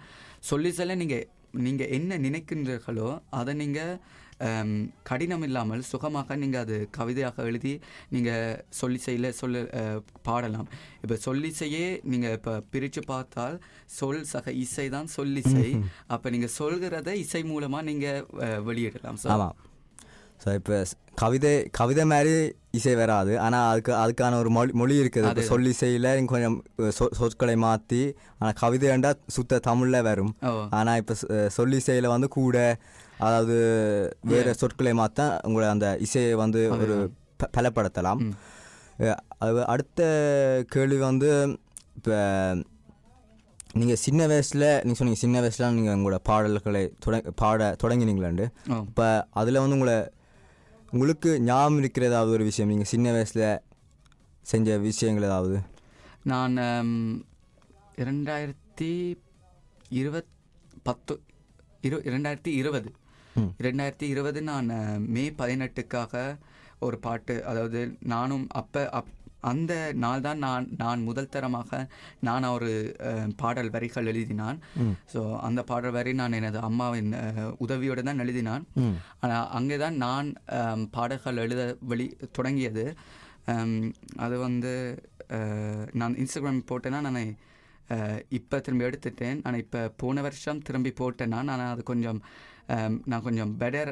சொல்லிசையில் 0.50 1.00
நீங்கள் 1.02 1.26
நீங்கள் 1.66 1.92
என்ன 1.99 2.21
நினைக்கின்றீர்களோ 2.26 3.11
அதை 3.40 3.54
நீங்கள் 3.62 3.94
கடினம் 5.03 5.43
இல்லாமல் 5.43 5.83
சுகமாக 5.85 6.37
நீங்கள் 6.37 6.63
அது 6.63 6.77
கவிதையாக 6.91 7.43
எழுதி 7.43 7.75
நீங்கள் 8.11 8.59
சொல்ல 9.33 9.59
அஹ், 9.75 9.99
பாடலாம். 10.23 10.69
இப்போ 11.03 11.17
சொல்லிசையே 11.25 11.85
நீங்கள் 12.05 12.33
இப்போ 12.33 12.55
பிரித்து 12.71 13.03
பார்த்தால் 13.07 13.57
சொல் 13.99 14.25
சக 14.27 14.47
இசை 14.63 14.87
தான் 14.89 15.11
சொல்லிசை 15.17 15.69
அப்போ 16.09 16.31
நீங்கள் 16.31 16.57
சொல்கிறத 16.59 17.15
இசை 17.19 17.43
மூலமாக 17.45 17.85
நீங்கள் 17.85 18.25
வெளியிடலாம் 18.67 19.21
ஆமாம் 19.37 19.59
ஸோ 20.41 20.53
இப்போ 20.55 20.77
கவிதை 21.19 21.51
கவிதை 21.71 22.05
மாதிரி 22.07 22.33
இசை 22.79 22.95
வராது. 22.95 23.33
ஆனால் 23.39 23.67
அதுக்கு 23.71 23.93
அதுக்கான 23.95 24.39
ஒரு 24.39 24.51
மொழி 24.51 24.73
மொழி 24.73 24.95
இருக்குது. 25.01 25.27
இப்போ 25.27 25.43
சொல்லிசையில் 25.51 26.09
நீங்கள் 26.11 26.33
கொஞ்சம் 26.33 26.57
சொ- 26.97 27.13
சொற்களை 27.19 27.57
மாற்றி 27.65 28.01
ஆனால் 28.39 28.57
கவிதைண்டா 28.61 29.13
சுத்த 29.29 29.61
தமிழில் 29.67 30.07
வரும். 30.09 30.33
ஆனால் 30.79 31.01
இப்போ 31.03 31.15
சொல்லிசையில் 31.57 32.13
வந்து 32.13 32.29
கூட 32.31 32.57
அதாவது 33.26 33.57
வேறு 34.33 34.52
சொற்களை 34.61 34.93
மாற்ற 35.00 35.26
உங்களை 35.49 35.67
அந்த 35.75 35.87
இசையை 36.07 36.35
வந்து 36.43 36.61
ஒரு 36.83 36.97
பலப்படுத்தலாம். 37.57 38.21
அது 39.45 39.61
அடுத்த 39.73 40.00
கேள்வி 40.75 40.99
வந்து 41.09 41.31
இப்போ 41.99 42.17
நீங்கள் 43.81 44.00
சின்ன 44.05 44.21
வயசில் 44.31 44.67
நீங்கள் 44.85 44.99
சொன்னீங்க 44.99 45.21
சின்ன 45.25 45.41
வயசில் 45.45 45.75
நீங்கள் 45.76 45.97
உங்களோட 45.99 46.19
பாடல்களை 46.29 46.83
தொட 47.05 47.21
பாட 47.43 47.69
தொடங்கினீங்களாண்டு. 47.83 48.47
இப்போ 48.88 49.07
அதில் 49.41 49.61
வந்து 49.62 49.76
உங்களை 49.79 49.97
உங்களுக்கு 50.95 51.31
ஞாபகம் 51.49 51.79
இருக்கிற 51.83 52.07
ஏதாவது 52.11 52.31
ஒரு 52.37 52.45
விஷயம்? 52.49 52.71
நீங்கள் 52.73 52.91
சின்ன 52.95 53.12
வயசில் 53.17 53.47
செஞ்ச 54.52 54.76
விஷயங்கள் 54.88 55.29
ஏதாவது? 55.31 55.59
நான் 56.33 56.57
இரண்டாயிரத்தி 58.02 58.91
இருபத் 60.00 60.33
பத்து 60.88 61.14
இரு 61.87 61.97
இரண்டாயிரத்தி 62.11 62.52
இருபது. 62.61 62.88
ம். 63.37 63.51
இரண்டாயிரத்தி 63.61 64.07
இருபது 64.12 64.41
நான் 64.43 64.69
மே 65.15 65.25
பதினெட்டுக்காக 65.39 66.15
ஒரு 66.81 66.99
பாட்டு 66.99 67.35
அதாவது 67.51 67.81
நானும் 68.12 68.47
அப்போ 68.61 68.83
அப் 68.99 69.11
அந்த 69.51 69.73
நாள் 69.95 70.25
தான் 70.27 70.39
நான் 70.39 70.67
நான் 70.81 71.01
முதல் 71.07 71.31
தரமாக 71.31 71.79
நான் 72.21 72.45
ஒரு 72.49 72.69
பாடல் 73.37 73.71
வரிகள் 73.75 74.11
எழுதினான். 74.12 74.59
ஸோ 75.12 75.21
அந்த 75.41 75.61
பாடல் 75.71 75.95
வரி 75.97 76.12
நான் 76.21 76.37
எனது 76.39 76.59
அம்மாவின் 76.69 77.11
உதவியோடு 77.65 78.03
தான் 78.09 78.23
எழுதினான். 78.25 78.65
ஆனால் 79.21 79.49
அங்கே 79.59 79.79
தான் 79.85 79.97
நான் 80.05 80.29
பாடல்கள் 80.97 81.43
எழுத 81.45 81.62
வெளி 81.93 82.07
தொடங்கியது. 82.39 82.85
அது 84.25 84.39
வந்து 84.47 84.73
நான் 86.01 86.19
இன்ஸ்டாகிராம் 86.23 86.69
போட்டேன்னா 86.71 87.01
நான் 87.09 87.21
இப்போ 88.39 88.57
திரும்பி 88.61 88.89
எடுத்துட்டேன். 88.89 89.41
ஆனால் 89.47 89.62
இப்போ 89.65 89.83
போன 89.97 90.21
வருஷம் 90.21 90.65
திரும்பி 90.69 90.93
போட்டேன் 91.03 91.37
நான் 91.51 91.69
அது 91.73 91.85
கொஞ்சம் 91.93 92.21
நான் 93.11 93.25
கொஞ்சம் 93.26 93.52
பெட்டர் 93.61 93.91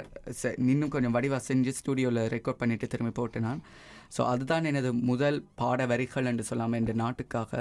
இன்னும் 0.72 0.92
கொஞ்சம் 0.94 1.14
வடிவாக 1.16 1.42
செஞ்சு 1.48 1.72
ஸ்டூடியோவில் 1.78 2.22
ரெக்கார்ட் 2.34 2.60
பண்ணிட்டு 2.62 2.86
திரும்பி 2.92 3.12
போட்டேன். 3.18 3.46
நான் 3.48 3.62
ஸோ 4.16 4.20
அதுதான் 4.32 4.68
எனது 4.70 4.90
முதல் 5.10 5.38
பாட 5.60 5.86
வரிகள் 5.92 6.28
என்று 6.30 6.44
சொல்லாமல் 6.50 6.80
என்ற 6.80 6.92
நாட்டுக்காக. 7.02 7.52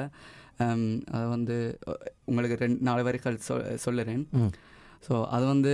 ஆம், 0.63 0.85
அது 1.15 1.25
வந்து 1.35 1.57
உங்களுக்கு 2.29 2.55
ரெண்டு 2.63 2.81
நாலு 2.89 3.03
வரிகள் 3.07 3.37
சொ 3.47 3.55
சொல்லுறேன். 3.85 4.23
ஸோ 5.07 5.13
அது 5.35 5.45
வந்து 5.53 5.73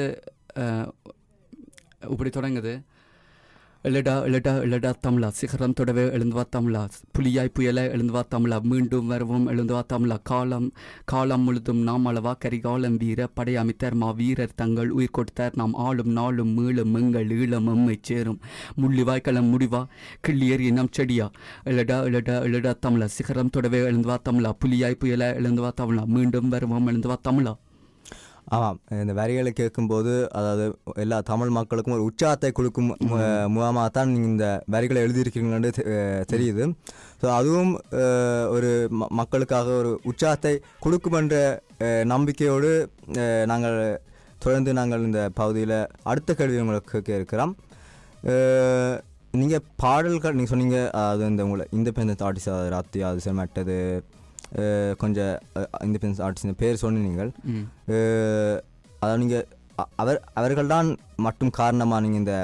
இப்படி 2.14 2.32
தொடங்குது. 2.40 2.74
எழடா 3.86 4.14
எழடா 4.28 4.52
எழடா 4.58 4.92
தமிழா 5.02 5.28
சிகரம் 5.30 5.74
தொடவே 5.74 6.04
எழுந்துவா 6.10 6.44
தமிழா 6.52 6.82
புலியாய் 7.12 7.52
புயல 7.56 7.80
எழுந்துவா 7.90 8.22
தமிழா 8.30 8.58
மீண்டும் 8.64 9.10
வருவோம் 9.10 9.46
எழுந்துவா 9.48 9.82
தமிழா 9.88 10.18
காலம் 10.24 10.66
காலம் 11.06 11.44
முழுதும் 11.44 11.82
நாம் 11.84 12.06
அளவா 12.06 12.34
கரிகாலம் 12.44 12.96
வீர 12.98 13.28
படையமைத்தர் 13.36 13.98
மா 14.02 14.10
வீரர் 14.12 14.56
தங்கள் 14.56 14.90
உயிர் 14.90 15.16
கொடுத்தார் 15.18 15.58
நாம் 15.58 15.76
ஆளும் 15.86 16.12
நாளும் 16.12 16.56
மீளும் 16.58 16.96
எங்கள் 16.96 17.36
ஈழம் 17.38 17.70
எம்மை 17.74 17.98
சேரும் 18.02 18.40
முள்ளிவாய் 18.82 19.26
களம் 19.28 19.52
முடிவா 19.54 19.84
கிள்ளியர் 20.28 20.66
இனம் 20.70 20.92
செடியா 20.92 21.28
எழடா 21.66 22.00
எழடா 22.10 22.38
எழுடா 22.48 22.74
தமிழா 22.80 23.10
சிகரம் 23.18 23.54
தொடவே 23.58 23.82
எழுந்துவா 23.82 24.18
தமிழா 24.24 24.54
புலியாய் 24.64 25.00
புயல 25.04 25.30
எழுந்துவா 25.36 25.74
தமிழா 25.82 26.06
மீண்டும் 26.16 26.50
வருவோம் 26.50 26.88
எழுந்துவா 26.88 27.20
தமிழா 27.24 27.56
ஆமாம். 28.48 28.78
இந்த 29.04 29.14
வரிகளை 29.20 29.52
கேட்கும்போது 29.60 30.12
அதாவது 30.40 30.66
எல்லா 31.04 31.18
தமிழ் 31.30 31.52
மக்களுக்கும் 31.58 31.96
ஒரு 31.96 32.08
உற்சாகத்தை 32.10 32.50
கொடுக்கும் 32.58 32.90
முகமாக 33.56 33.88
தான் 33.96 34.12
நீங்கள் 34.12 34.32
இந்த 34.34 34.48
வரிகளை 34.76 35.00
எழுதியிருக்கீங்கன்னு 35.06 35.72
தெரியுது. 36.34 36.66
ஸோ 37.22 37.28
அதுவும் 37.38 37.74
ஒரு 38.56 38.70
மக்களுக்காக 39.22 39.74
ஒரு 39.82 39.92
உற்சாகத்தை 40.12 40.54
கொடுக்கும் 40.86 41.18
என்ற 41.22 41.36
நம்பிக்கையோடு 42.14 42.72
நாங்கள் 43.54 43.80
தொடர்ந்து 44.46 44.72
நாங்கள் 44.80 45.08
இந்த 45.10 45.22
பகுதியில் 45.42 45.78
அடுத்த 46.12 46.34
கேள்வி 46.40 46.64
உங்களுக்கு 46.64 47.16
இருக்கிறோம். 47.20 47.54
நீங்கள் 49.42 49.66
பாடல்கள் 49.84 50.36
நீங்கள் 50.36 50.52
சொன்னீங்க 50.52 50.80
அது 51.00 51.24
இந்த 51.32 51.46
உங்களை 51.48 51.66
இண்டிபெண்டன்ஸ் 51.78 52.24
ஆர்டிஸ்ட் 52.28 52.52
அதாவது 52.52 52.70
ராத்தி 52.76 53.00
அது 53.08 53.34
மற்றது 53.40 53.78
கொஞ்சம் 55.04 55.34
இண்டிபெண்டன்ஸ் 55.88 56.24
ஆர்டிஸ்ட் 56.26 56.62
பேர் 56.64 56.84
சொன்னீங்கள் 56.86 57.32
அதாவது 59.00 59.22
நீங்கள் 59.24 59.48
அவர் 60.02 60.20
அவர்கள்தான் 60.40 60.90
மட்டும் 61.26 61.56
காரணமாக 61.62 62.04
நீங்கள் 62.04 62.22
இந்த 62.24 62.36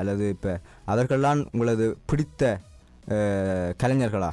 அல்லது 0.00 0.26
இப்போ 0.34 0.52
அவர்கள்தான் 0.92 1.40
உங்களது 1.52 1.86
பிடித்த 2.10 2.58
கலைஞர்களா? 3.82 4.28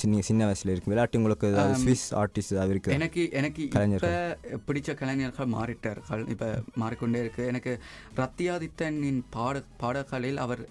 சின்ன 0.00 0.20
சின்ன 0.28 0.44
வயசில் 0.48 0.70
இருக்கு 0.72 0.90
விளையாட்டு 0.90 1.18
உங்களுக்கு 1.20 1.48
ஏதாவது 1.50 1.74
ஸ்விஸ் 1.82 2.06
ஆர்டிஸ்ட் 2.20 2.54
ஏதாவது 2.54 2.72
இருக்கு? 2.74 2.94
எனக்கு 2.96 3.22
எனக்கு 3.40 3.60
இப்போ 3.64 3.76
கலைஞர்கள். 3.76 4.14
பிடிச்ச 4.68 4.94
கலைஞர்கள் 5.00 5.52
மாறிட்டார்கள். 5.56 6.22
இப்போ 6.34 6.48
மாறிக்கொண்டே 6.82 7.20
இருக்கு. 7.24 7.42
எனக்கு 7.52 7.72
ரத்தியாதித்தனின் 8.20 9.20
பாட 9.36 9.62
பாடல்களில் 9.82 10.40
அவர் 10.44 10.62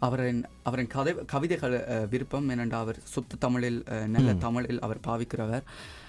அவரின் 0.00 0.42
அவரின் 0.62 0.90
கதை 0.94 1.12
கவிதைகள் 1.26 1.74
விருப்பம் 2.10 2.48
ஏனென்றால் 2.50 2.84
அவர் 2.84 2.98
சுத்த 3.04 3.38
தமிழில் 3.38 3.80
நல்ல 4.06 4.30
தமிழில் 4.44 4.80
அவர் 4.80 5.04
பாவிக்கிறவர். 5.06 5.64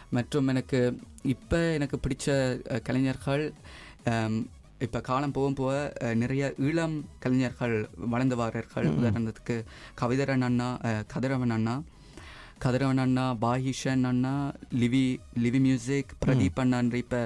மற்றும் 0.10 0.48
எனக்கு 0.48 0.79
இப்போ 1.33 1.60
எனக்கு 1.77 1.98
பிடிச்ச 1.98 2.25
கலைஞர்கள் 2.83 3.43
இப்போ 4.86 5.00
காலம் 5.01 5.31
போகும் 5.31 5.57
போக 5.60 5.74
நிறைய 6.13 6.43
இளம் 6.67 6.95
கலைஞர்கள் 7.19 7.75
வளர்ந்து 8.13 8.36
வாரர்கள் 8.36 8.88
உதாரணத்துக்கு 8.98 9.55
கவிதரன் 10.01 10.45
அண்ணா 10.48 10.69
கதிரவன் 11.13 11.55
அண்ணா 11.57 11.75
கதிரவன் 12.60 12.98
அண்ணா 12.98 13.25
பாஹிஷன் 13.43 14.03
அண்ணா 14.03 14.33
லிவி 14.74 15.05
லிவி 15.43 15.60
மியூசிக் 15.60 16.12
பிரதீப் 16.25 16.62
அண்ணான்ற 16.63 16.98
இப்போ 17.03 17.21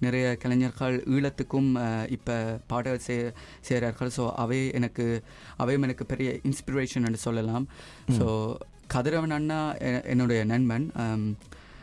நிறைய 0.00 0.36
கலைஞர்கள் 0.36 1.02
ஈழத்துக்கும் 1.06 1.70
இப்போ 2.10 2.58
பாட 2.66 2.98
சே 2.98 3.32
செய்கிறார்கள் 3.60 4.10
ஸோ 4.16 4.32
அவை 4.34 4.72
எனக்கு 4.72 5.22
அவையும் 5.56 5.82
எனக்கு 5.82 6.06
பெரிய 6.06 6.38
இன்ஸ்பிரேஷன் 6.42 7.12
சொல்லலாம். 7.12 7.68
ஸோ 8.10 8.54
கதிரவன் 8.94 9.30
அண்ணா 9.30 9.74
என்னுடைய 10.04 10.44
நண்பன். 10.44 10.92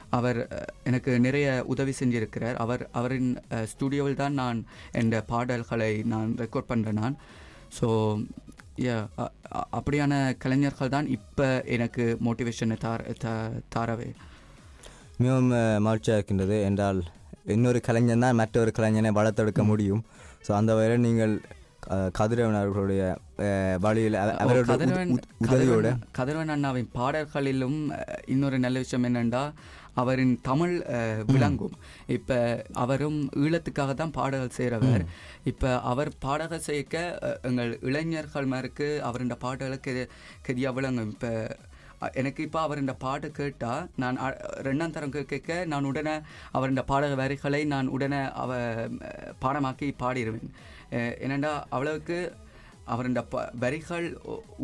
அவர் 0.09 0.69
எனக்கு 0.83 1.19
நிறைய 1.19 1.63
உதவி 1.67 1.93
செஞ்சிருக்கிறார். 1.99 2.53
அவர் 2.53 2.89
அவரின் 2.91 3.37
ஸ்டுடியோவில் 3.65 4.15
தான் 4.15 4.33
நான் 4.33 4.65
என் 4.91 5.25
பாடல்களை 5.27 6.03
நான் 6.03 6.35
ரெக்கார்ட் 6.37 6.69
பண்ணுறேன் 6.69 6.91
நான். 6.91 7.17
ஸோ 7.81 7.87
அப்படியான 9.71 10.35
கலைஞர்கள் 10.37 10.89
தான் 10.89 11.07
இப்போ 11.07 11.63
எனக்கு 11.65 12.17
மோட்டிவேஷனை 12.25 12.77
தார 12.77 13.15
தா- 13.23 13.61
தாரவே. 13.75 14.13
மிகவும் 15.17 15.47
மகிழ்ச்சியாக 15.81 16.23
இருக்கின்றது. 16.23 16.61
என்றால் 16.61 17.03
இன்னொரு 17.55 17.79
கலைஞன் 17.87 18.25
தான் 18.25 18.39
மற்றொரு 18.41 18.71
கலைஞனை 18.77 19.11
வளர்த்தெடுக்க 19.19 19.63
முடியும். 19.71 20.03
ஸோ 20.45 20.51
அந்த 20.59 20.71
வகையில் 20.77 21.05
நீங்கள் 21.07 21.33
கதிரவன் 22.17 22.57
அவர்களுடைய 22.61 23.03
வழியில் 23.83 24.17
அவரோட 24.43 24.75
உதவியோட. 25.45 25.87
கதிரவன் 26.17 26.53
அண்ணாவின் 26.55 26.89
பாடல்களிலும் 26.97 27.79
இன்னொரு 28.33 28.57
நல்ல 28.65 28.79
விஷயம் 28.83 29.07
என்னென்றா 29.09 29.43
அவரின் 30.01 30.35
தமிழ் 30.49 30.75
விளங்கும். 31.31 31.73
இப்போ 32.17 32.37
அவரும் 32.83 33.17
ஈழத்துக்காக 33.45 33.93
தான் 34.01 34.13
பாடல்கள் 34.19 34.57
செய்கிறவர் 34.57 35.03
இப்போ 35.51 35.69
அவர் 35.91 36.11
பாடல்கள் 36.25 36.65
செய்ய 36.67 37.01
எங்கள் 37.49 37.71
இளைஞர்கள் 37.89 38.51
மேற்கு 38.53 38.87
அவருடைய 39.07 39.37
பாடலுக்கு 39.45 39.93
கெதியாக 40.47 40.77
விளங்கும். 40.77 41.11
இப்போ 41.15 41.31
எனக்கு 42.21 42.41
இப்போ 42.47 42.59
அவருடைய 42.65 42.95
பாட்டு 43.05 43.27
கேட்டால் 43.31 43.87
நான் 44.03 44.19
ரெண்டாம் 44.67 44.95
தரம் 44.95 45.15
கேட்க 45.15 45.57
நான் 45.73 45.89
உடனே 45.91 46.15
அவருடைய 46.57 46.83
பாடல் 46.91 47.19
வரிகளை 47.21 47.61
நான் 47.73 47.93
உடனே 47.97 48.21
அவ 48.43 48.51
பாடமாக்கி 49.45 49.89
பாடிடுவேன் 50.03 50.49
என்னென்னா 51.25 51.51
அவ்வளவுக்கு 51.75 52.19
அவருடைய 52.93 53.23
ப 53.33 53.41
வரிகள் 53.63 54.07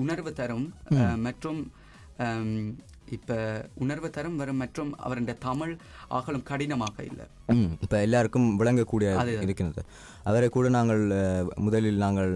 உணர்வு 0.03 0.31
தரும். 0.41 0.67
மற்றும் 1.25 1.59
இப்போ 3.15 3.35
உணர்வு 3.83 4.07
தரும் 4.15 4.39
வரும் 4.41 4.61
மற்றும் 4.63 4.89
அவருடைய 5.05 5.35
தமிழ் 5.45 5.73
ஆகலும் 6.17 6.47
கடினமாக 6.49 7.03
இல்லை. 7.09 7.25
இப்போ 7.85 7.97
எல்லாருக்கும் 8.05 8.47
விளங்கக்கூடிய 8.61 9.09
அதுதான். 9.21 9.45
இருக்கின்றது. 9.47 9.83
அவரை 10.29 10.49
கூட 10.55 10.69
நாங்கள் 10.77 11.03
முதலில் 11.65 12.03
நாங்கள் 12.05 12.33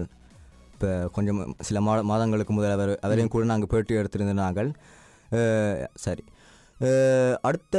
இப்போ 0.82 0.94
கொஞ்சம் 1.12 1.36
சில 1.60 1.80
மா 1.80 1.92
மாதங்களுக்கு 2.02 2.52
முதல் 2.52 2.72
அவர் 2.76 2.90
அவரையும் 3.02 3.30
கூட 3.30 3.44
நாங்கள் 3.50 3.70
பேட்டி 3.70 3.92
எடுத்திருந்த 3.94 4.32
நாங்கள் 4.38 4.70
சரி. 6.02 6.22
அடுத்த 7.42 7.76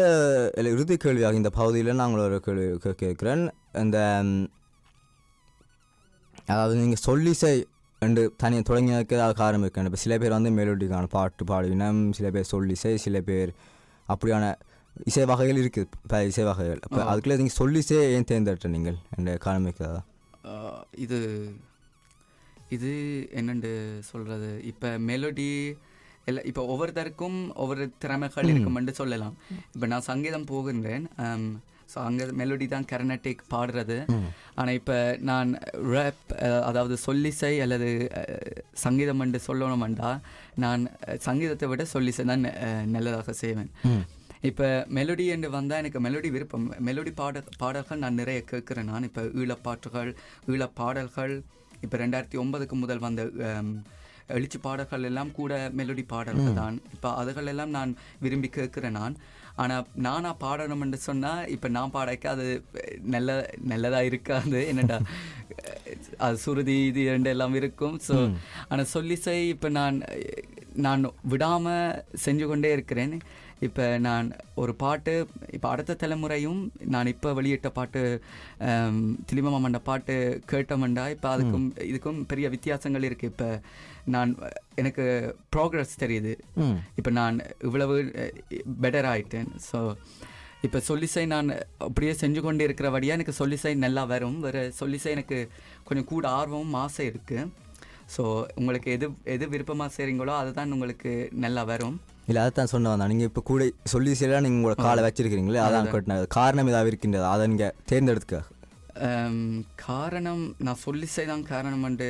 இறுதி 0.70 0.96
கேள்வியாக 0.98 1.40
இந்த 1.40 1.50
பகுதியில் 1.58 1.90
நாங்கள் 1.96 2.24
ஒரு 2.26 2.38
கேள்வி 2.46 2.68
கேட்கிறேன். 3.02 3.44
இந்த 3.82 3.98
அதாவது 6.48 6.78
நீங்கள் 6.80 7.04
சொல்லிசை 7.06 7.52
ரெண்டு 8.02 8.24
தனி 8.38 8.62
தொடங்கியதுக்கு 8.62 9.18
ஏதாவது 9.20 9.36
காரணம் 9.38 9.68
இப்போ 9.68 10.02
சில 10.04 10.18
பேர் 10.18 10.38
வந்து 10.38 10.54
மெலோடிக்கான 10.58 11.10
பாட்டு 11.12 11.44
பாடுவினம் 11.46 12.02
சில 12.12 12.30
பேர் 12.32 12.50
சொல்லிசை 12.54 12.94
சில 13.06 13.20
பேர் 13.24 13.52
அப்படியான 14.08 14.46
இசை 15.08 15.26
வகைகள் 15.26 15.62
இருக்குது 15.62 15.92
பல 16.08 16.22
இசை 16.26 16.46
வகைகள். 16.46 16.82
அப்போ 16.86 17.02
ஆ. 17.02 17.10
அதுக்குள்ளே 17.12 17.38
நீங்கள் 17.40 17.60
சொல்லிசை 17.60 18.00
ஏன் 18.14 18.30
தேர்ந்தெடுத்த 18.32 18.74
நீங்கள்? 18.74 18.98
என்ற 19.18 19.38
காரணம் 19.40 19.68
இருக்கிறதா 19.70 20.02
இது 21.00 21.20
இது 22.76 22.92
என்னண்டு 23.40 23.72
சொல்கிறது 24.12 24.52
இப்போ 24.72 24.90
மெலோடி 25.10 25.50
எல்லாம் 26.30 26.48
இப்போ 26.50 26.62
ஒவ்வொருத்தருக்கும் 26.74 27.38
ஒவ்வொரு 27.62 27.84
திறமைகள் 28.04 28.50
இருக்குமென்று 28.52 28.94
சொல்லலாம். 29.02 29.36
இப்போ 29.74 29.86
நான் 29.94 30.10
சங்கீதம் 30.10 30.50
போகின்றேன். 30.52 31.06
ஸோ 31.92 31.98
அங்கே 32.08 32.26
மெலோடி 32.40 32.66
தான் 32.74 32.88
கர்நாட்டிக் 32.92 33.42
பாடுறது. 33.54 33.98
ஆனால் 34.60 34.78
இப்போ 34.80 34.96
நான் 35.30 35.50
ரேப் 35.94 36.32
அதாவது 36.70 36.96
சொல்லிசை 37.08 37.52
அல்லது 37.66 37.90
சங்கீதம் 38.86 39.22
என்று 39.26 39.40
சொல்லணுமெண்டா 39.48 40.12
நான் 40.64 40.84
சங்கீதத்தை 41.28 41.68
விட 41.72 41.86
சொல்லிசை 41.96 42.26
தான் 42.32 42.46
நல்லதாக 42.96 43.36
செய்வேன். 43.44 43.72
இப்போ 44.50 44.70
மெலோடி 45.00 45.26
என்று 45.36 45.50
வந்தால் 45.58 45.82
எனக்கு 45.82 46.00
மெலோடி 46.06 46.30
விருப்பம். 46.36 46.66
மெலோடி 46.88 47.12
பாட 47.20 47.44
பாடல்கள் 47.62 48.02
நான் 48.06 48.20
நிறைய 48.22 48.40
கேட்குறேன். 48.54 48.90
நான் 48.94 49.08
இப்போ 49.10 49.22
ஈழப்பாட்டுகள் 49.42 50.12
ஈழப்பாடல்கள் 50.54 51.36
இப்போ 51.86 51.98
ரெண்டாயிரத்தி 52.04 52.38
ஒன்பதுக்கு 52.44 52.78
முதல் 52.84 53.06
வந்த 53.08 53.22
எழுச்சி 54.36 54.58
பாடல்கள் 54.66 55.08
எல்லாம் 55.10 55.32
கூட 55.38 55.54
மெலோடி 55.80 56.04
பாடல்கள் 56.12 56.60
தான். 56.60 56.76
இப்போ 56.96 57.10
அதுகள் 57.22 57.50
எல்லாம் 57.52 57.74
நான் 57.78 57.92
விரும்பி 58.24 58.50
கேட்குறேன் 58.58 58.98
நான். 59.00 59.16
ஆனால் 59.62 59.88
நானா 60.06 60.30
பாடணும் 60.44 60.84
என்று 60.86 61.00
சொன்னால் 61.08 61.50
இப்போ 61.56 61.68
நான் 61.78 61.94
பாடக்க 61.96 62.30
அது 62.36 62.46
நல்ல 63.16 63.30
நல்லதாக 63.72 64.10
இருக்காது. 64.12 64.60
என்னடா 64.72 65.00
அது 66.26 66.38
சுருதி 66.44 66.76
இது 66.90 67.02
இரண்டு 67.10 67.30
எல்லாம் 67.34 67.56
இருக்கும். 67.62 67.98
ஸோ 68.08 68.16
ஆனால் 68.70 68.92
சொல்லிசை 68.96 69.36
இப்போ 69.54 69.70
நான் 69.80 69.98
நான் 70.86 71.04
விடாமல் 71.34 72.00
செஞ்சு 72.26 72.46
கொண்டே 72.52 72.72
இருக்கிறேன். 72.78 73.16
இப்போ 73.68 73.86
நான் 74.06 74.28
ஒரு 74.62 74.74
பாட்டு 74.84 75.14
இப்போ 75.56 75.68
அடுத்த 75.74 75.98
தலைமுறையும் 76.02 76.62
நான் 76.94 77.12
இப்போ 77.14 77.30
வெளியிட்ட 77.40 77.70
பாட்டு 77.78 78.02
திலிமமாமண்ட 79.30 79.80
பாட்டு 79.90 80.16
கேட்டோம்டா 80.52 81.06
இப்போ 81.16 81.30
அதுக்கும் 81.36 81.68
இதுக்கும் 81.92 82.20
பெரிய 82.32 82.50
வித்தியாசங்கள் 82.56 83.08
இருக்குது 83.10 83.32
இப்போ 83.34 83.50
நான் 84.16 84.32
எனக்கு 84.82 85.06
ப்ராக்ரஸ் 85.56 86.02
தெரியுது. 86.04 86.34
இப்போ 87.00 87.12
நான் 87.20 87.36
இவ்வளவு 87.68 87.96
பெட்டர் 88.84 89.10
ஆயிட்டேன். 89.14 89.50
ஸோ 89.70 89.80
இப்போ 90.68 90.80
சொல்லிசை 90.90 91.24
நான் 91.34 91.50
அப்படியே 91.86 92.12
செஞ்சு 92.24 92.42
கொண்டு 92.46 92.66
இருக்கிறபடியாக 92.68 93.18
எனக்கு 93.18 93.40
சொல்லிசை 93.42 93.72
நல்லா 93.86 94.04
வரும். 94.14 94.38
வேறு 94.46 94.62
சொல்லிசை 94.82 95.10
எனக்கு 95.18 95.38
கொஞ்சம் 95.88 96.10
கூட 96.12 96.26
ஆர்வமும் 96.40 96.80
ஆசை 96.84 97.06
இருக்குது 97.12 97.50
ஸோ 98.16 98.24
உங்களுக்கு 98.60 98.90
எது 98.96 99.08
எது 99.36 99.46
விருப்பமாக 99.54 99.92
செய்கிறீங்களோ 99.98 100.34
அதுதான் 100.42 100.74
உங்களுக்கு 100.76 101.12
நல்லா 101.46 101.64
வரும். 101.72 101.98
இல்லை 102.30 102.42
அதைத்தான் 102.42 102.72
சொன்ன 102.74 102.92
வந்தேன். 102.92 103.12
நீங்கள் 103.14 103.30
இப்போ 103.30 103.42
கூட 103.52 103.64
சொல்லி 103.94 104.12
சில 104.20 104.40
நீங்கள் 104.46 104.60
உங்களோட 104.60 104.78
காலை 104.88 105.02
வச்சிருக்கிறீங்களே 105.06 105.64
அதான் 105.68 105.90
கேட்டினது 105.94 106.28
காரணம் 106.40 106.70
ஏதாவது 106.72 106.92
இருக்கின்றது? 106.92 107.26
அதை 107.34 107.48
நீங்கள் 107.54 107.76
தேர்ந்தெடுத்துக்க. 107.92 108.42
காரணம் 109.88 110.44
நான் 110.66 110.82
சொல்லிசை 110.86 111.24
தான் 111.32 111.44
காரணம் 111.52 111.86
என்று 111.90 112.10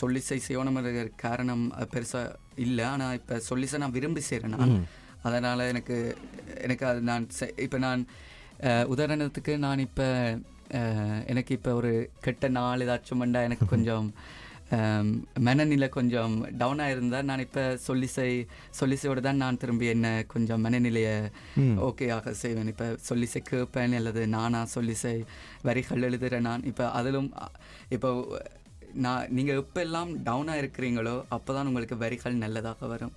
சொல்லிசை 0.00 0.38
செய்யணும் 0.46 0.78
காரணம் 1.24 1.64
பெருசாக 1.94 2.36
இல்லை. 2.64 2.84
ஆனால் 2.92 3.16
இப்போ 3.20 3.36
சொல்லிசை 3.50 3.78
நான் 3.84 3.96
விரும்பி 3.98 4.22
செய்கிறேன் 4.28 4.56
நான். 4.56 4.74
அதனால் 5.28 5.68
எனக்கு 5.72 5.96
எனக்கு 6.66 6.84
அது 6.90 7.00
நான் 7.10 7.26
இப்போ 7.64 7.78
நான் 7.86 8.02
உதாரணத்துக்கு 8.94 9.52
நான் 9.64 9.82
இப்போ 9.88 10.06
எனக்கு 11.32 11.52
இப்போ 11.58 11.70
ஒரு 11.80 11.92
கெட்ட 12.24 12.48
நாள் 12.56 12.84
ஏதாச்சும் 12.84 13.22
வந்தா 13.24 13.40
எனக்கு 13.48 13.66
கொஞ்சம் 13.72 14.06
மனநிலை 15.46 15.88
கொஞ்சம் 15.96 16.34
டவுனாக 16.60 16.94
இருந்தால் 16.94 17.26
நான் 17.30 17.44
இப்போ 17.46 17.62
சொல்லிசை 17.86 18.26
சொல்லிசையோடு 18.80 19.20
தான் 19.26 19.40
நான் 19.42 19.60
திரும்பி 19.62 19.86
என்ன 19.94 20.08
கொஞ்சம் 20.34 20.62
மனநிலையை 20.66 21.14
ஓகே 21.88 22.06
ஆக 22.16 22.34
செய்வேன். 22.42 22.70
இப்போ 22.72 22.86
சொல்லிசை 23.08 23.40
கேட்பேன் 23.50 23.96
அல்லது 24.00 24.22
நானா 24.36 24.60
சொல்லிசை 24.76 25.14
வரிகள் 25.68 26.06
எழுதுகிறேன் 26.08 26.48
நான் 26.50 26.66
இப்போ 26.72 26.86
அதிலும் 27.00 27.30
இப்போ 27.96 28.10
நான் 29.04 29.26
நீங்கள் 29.38 29.60
எப்பெல்லாம் 29.62 30.12
டவுனாக 30.28 30.62
இருக்கிறீங்களோ 30.62 31.16
அப்போ 31.36 31.50
தான் 31.56 31.68
உங்களுக்கு 31.70 31.96
வரிகள் 32.04 32.42
நல்லதாக 32.44 32.86
வரும். 32.92 33.14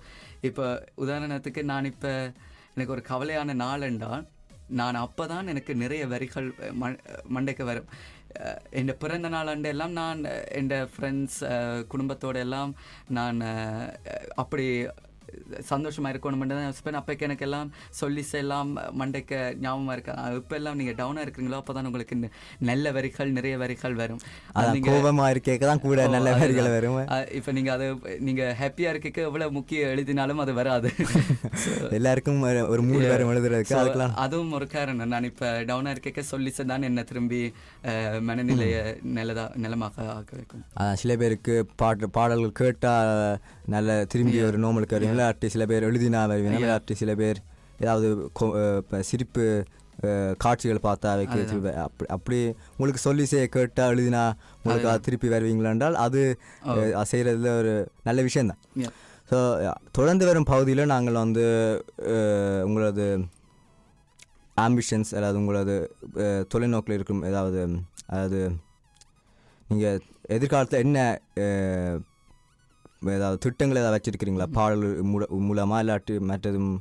இப்போ 0.48 0.66
உதாரணத்துக்கு 1.04 1.62
நான் 1.72 1.90
இப்போ 1.92 2.12
எனக்கு 2.74 2.94
ஒரு 2.96 3.04
கவலையான 3.12 3.54
நாள் 3.64 3.88
என்றால் 3.90 4.24
நான் 4.80 5.02
அப்போ 5.06 5.24
தான் 5.32 5.50
எனக்கு 5.52 5.72
நிறைய 5.84 6.02
வரிகள் 6.12 6.46
மண்டைக்கு 7.34 7.64
வரும். 7.70 7.88
என் 8.70 8.98
பிறந்த 8.98 9.28
நாள் 9.28 9.46
அண்டு 9.46 9.68
எல்லாம் 9.68 9.92
நான் 9.92 10.20
என் 10.50 10.70
ஃப்ரெண்ட்ஸ் 10.86 11.38
குடும்பத்தோட 11.88 12.38
எல்லாம் 12.38 12.74
நான் 13.08 13.40
அப்படி 14.34 14.66
சந்தோஷமாக 15.62 16.12
இருக்கணும்னு 16.14 16.54
தான் 16.54 16.66
யோசிப்பேன். 16.68 16.98
அப்போக்கு 17.00 17.26
எனக்கு 17.28 17.44
எல்லாம் 17.46 17.68
சொல்லி 18.00 18.24
எல்லாம் 18.32 18.70
மண்டைக்கு 19.00 19.38
ஞாபகமாக 19.64 19.94
இருக்கு? 19.96 20.12
இப்போ 20.40 20.56
எல்லாம் 20.56 20.76
நீங்கள் 20.76 20.98
டவுனாக 21.00 21.24
இருக்கிறீங்களோ 21.26 21.58
அப்போ 21.60 21.72
தான் 21.72 21.86
உங்களுக்கு 21.86 22.30
நல்ல 22.70 22.92
வரிகள் 22.92 23.34
நிறைய 23.38 23.58
வரிகள் 23.58 23.94
வரும். 23.94 24.20
கோபமாக 24.88 25.32
இருக்கேக்க 25.34 25.64
தான் 25.70 25.80
கூட 25.80 26.06
நல்ல. 26.14 26.32
வரிகள் 26.42 26.70
வரும். 26.76 26.98
இப்ப 27.38 27.52
நீங்க 27.52 27.72
அது 27.72 27.86
நீங்க 28.18 28.56
ஹாப்பியா 28.60 28.88
இருக்க 28.94 29.28
எவ்வளவு 29.30 29.52
முக்கிய 29.52 29.88
எழுதினாலும் 29.94 30.38
அது 30.38 30.54
வராது. 30.60 30.90
எல்லாருக்கும் 31.98 32.42
ஒரு- 32.42 32.86
மூணு 32.90 33.04
பேரும் 33.10 33.30
எழுதுறதுக்கு 33.34 33.74
அதுக்கெல்லாம். 33.80 34.14
அதுவும் 34.24 34.52
ஒரு 34.52 34.66
காரணம். 34.66 35.08
நான் 35.14 35.24
இப்ப 35.24 35.46
டவுனா 35.70 35.90
இருக்க 35.90 36.22
சொல்லிச்சு 36.30 36.64
தான் 36.64 36.82
என்ன 36.82 37.02
திரும்பி 37.02 37.40
மனநிலைய 38.28 38.76
நல்லதா 39.18 39.50
நிலமாக 39.54 40.08
ஆக்க 40.16 40.32
வைக்கும். 40.36 40.62
சில 41.02 41.16
பேருக்கு 41.16 41.66
பாட்டு 41.76 42.10
பாடல்கள் 42.10 42.58
கேட்டால் 42.60 43.12
நல்ல 43.66 44.04
திரும்பி 44.12 44.42
ஒரு 44.42 44.58
நோமலுக்கு 44.58 44.96
வருவீங்க 44.96 45.26
இல்லாட்டி 45.44 45.54
சில 45.54 45.64
பேர் 45.66 45.86
எழுதினா 45.88 46.20
வருவீங்க 46.26 46.58
இல்லாட்டி 46.60 46.94
சில 46.94 47.14
பேர் 47.14 47.38
ஏதாவது 47.80 48.08
சிரிப்பு 49.02 49.44
காட்சிகள் 50.38 50.86
பார்த்தா 50.86 51.10
வைக்க 51.16 51.56
அப்படி 51.84 52.06
அப்படி 52.10 52.38
உங்களுக்கு 52.76 53.00
சொல்லி 53.00 53.24
செய்ய 53.24 53.46
கேட்டால் 53.48 53.92
எழுதினா 53.94 54.22
உங்களுக்கு 54.62 54.88
அது 54.88 55.00
திருப்பி 55.00 55.28
வருவீங்களா 55.28 55.70
என்றால் 55.70 55.96
அது 55.96 56.22
செய்கிறதுல 57.12 57.52
ஒரு 57.62 57.74
நல்ல 58.04 58.22
விஷயம்தான் 58.22 58.62
Yeah. 58.76 58.92
ஸோ 59.30 59.38
தொடர்ந்து 59.92 60.24
வரும் 60.26 60.44
பகுதியில் 60.44 60.82
நாங்கள் 60.86 61.14
வந்து 61.14 61.44
உங்களது 62.64 63.06
ஆம்பிஷன்ஸ் 64.56 65.12
அதாவது 65.14 65.38
உங்களது 65.38 65.76
தொலைநோக்கில் 66.48 66.96
இருக்கும் 66.96 67.22
ஏதாவது 67.24 67.62
அதாவது 68.06 68.40
நீங்கள் 69.66 70.00
எதிர்காலத்தில் 70.28 70.82
என்ன 70.82 70.98
ஏதாவது 73.18 73.38
திட்டங்கள் 73.44 73.80
ஏதாவது 73.82 73.96
வச்சுருக்கிறீங்களா? 73.98 74.46
பாடல் 74.58 74.84
மூல 75.12 75.26
மூலமாக 75.48 75.82
இல்லாட்டி 75.84 76.14
மற்றதும் 76.30 76.72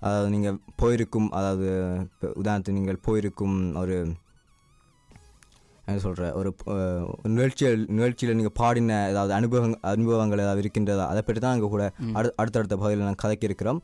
அதாவது 0.00 0.28
நீங்கள் 0.34 0.58
போயிருக்கும் 0.80 1.28
அதாவது 1.38 1.66
இப்போ 2.06 2.26
உதாரணத்துக்கு 2.42 2.78
நீங்கள் 2.80 3.04
போயிருக்கும் 3.06 3.56
ஒரு 3.82 3.96
என்ன 5.86 6.00
சொல்கிற 6.04 6.26
ஒரு 6.38 6.50
நிகழ்ச்சியில் 7.36 7.84
நிகழ்ச்சியில் 7.96 8.36
நீங்கள் 8.38 8.56
பாடின 8.60 8.98
ஏதாவது 9.12 9.32
அனுபவம் 9.38 9.74
அனுபவங்கள் 9.92 10.42
ஏதாவது 10.44 10.62
இருக்கின்றதா? 10.64 11.04
அதை 11.12 11.22
பற்றி 11.26 11.40
தான் 11.44 11.54
அங்கே 11.56 11.68
கூட 11.74 11.84
அடு 12.18 12.28
அடுத்தடுத்த 12.40 12.76
பகுதியில் 12.82 13.04
நாங்கள் 13.06 13.22
கதைக்க 13.24 13.44
இருக்கிறோம். 13.48 13.80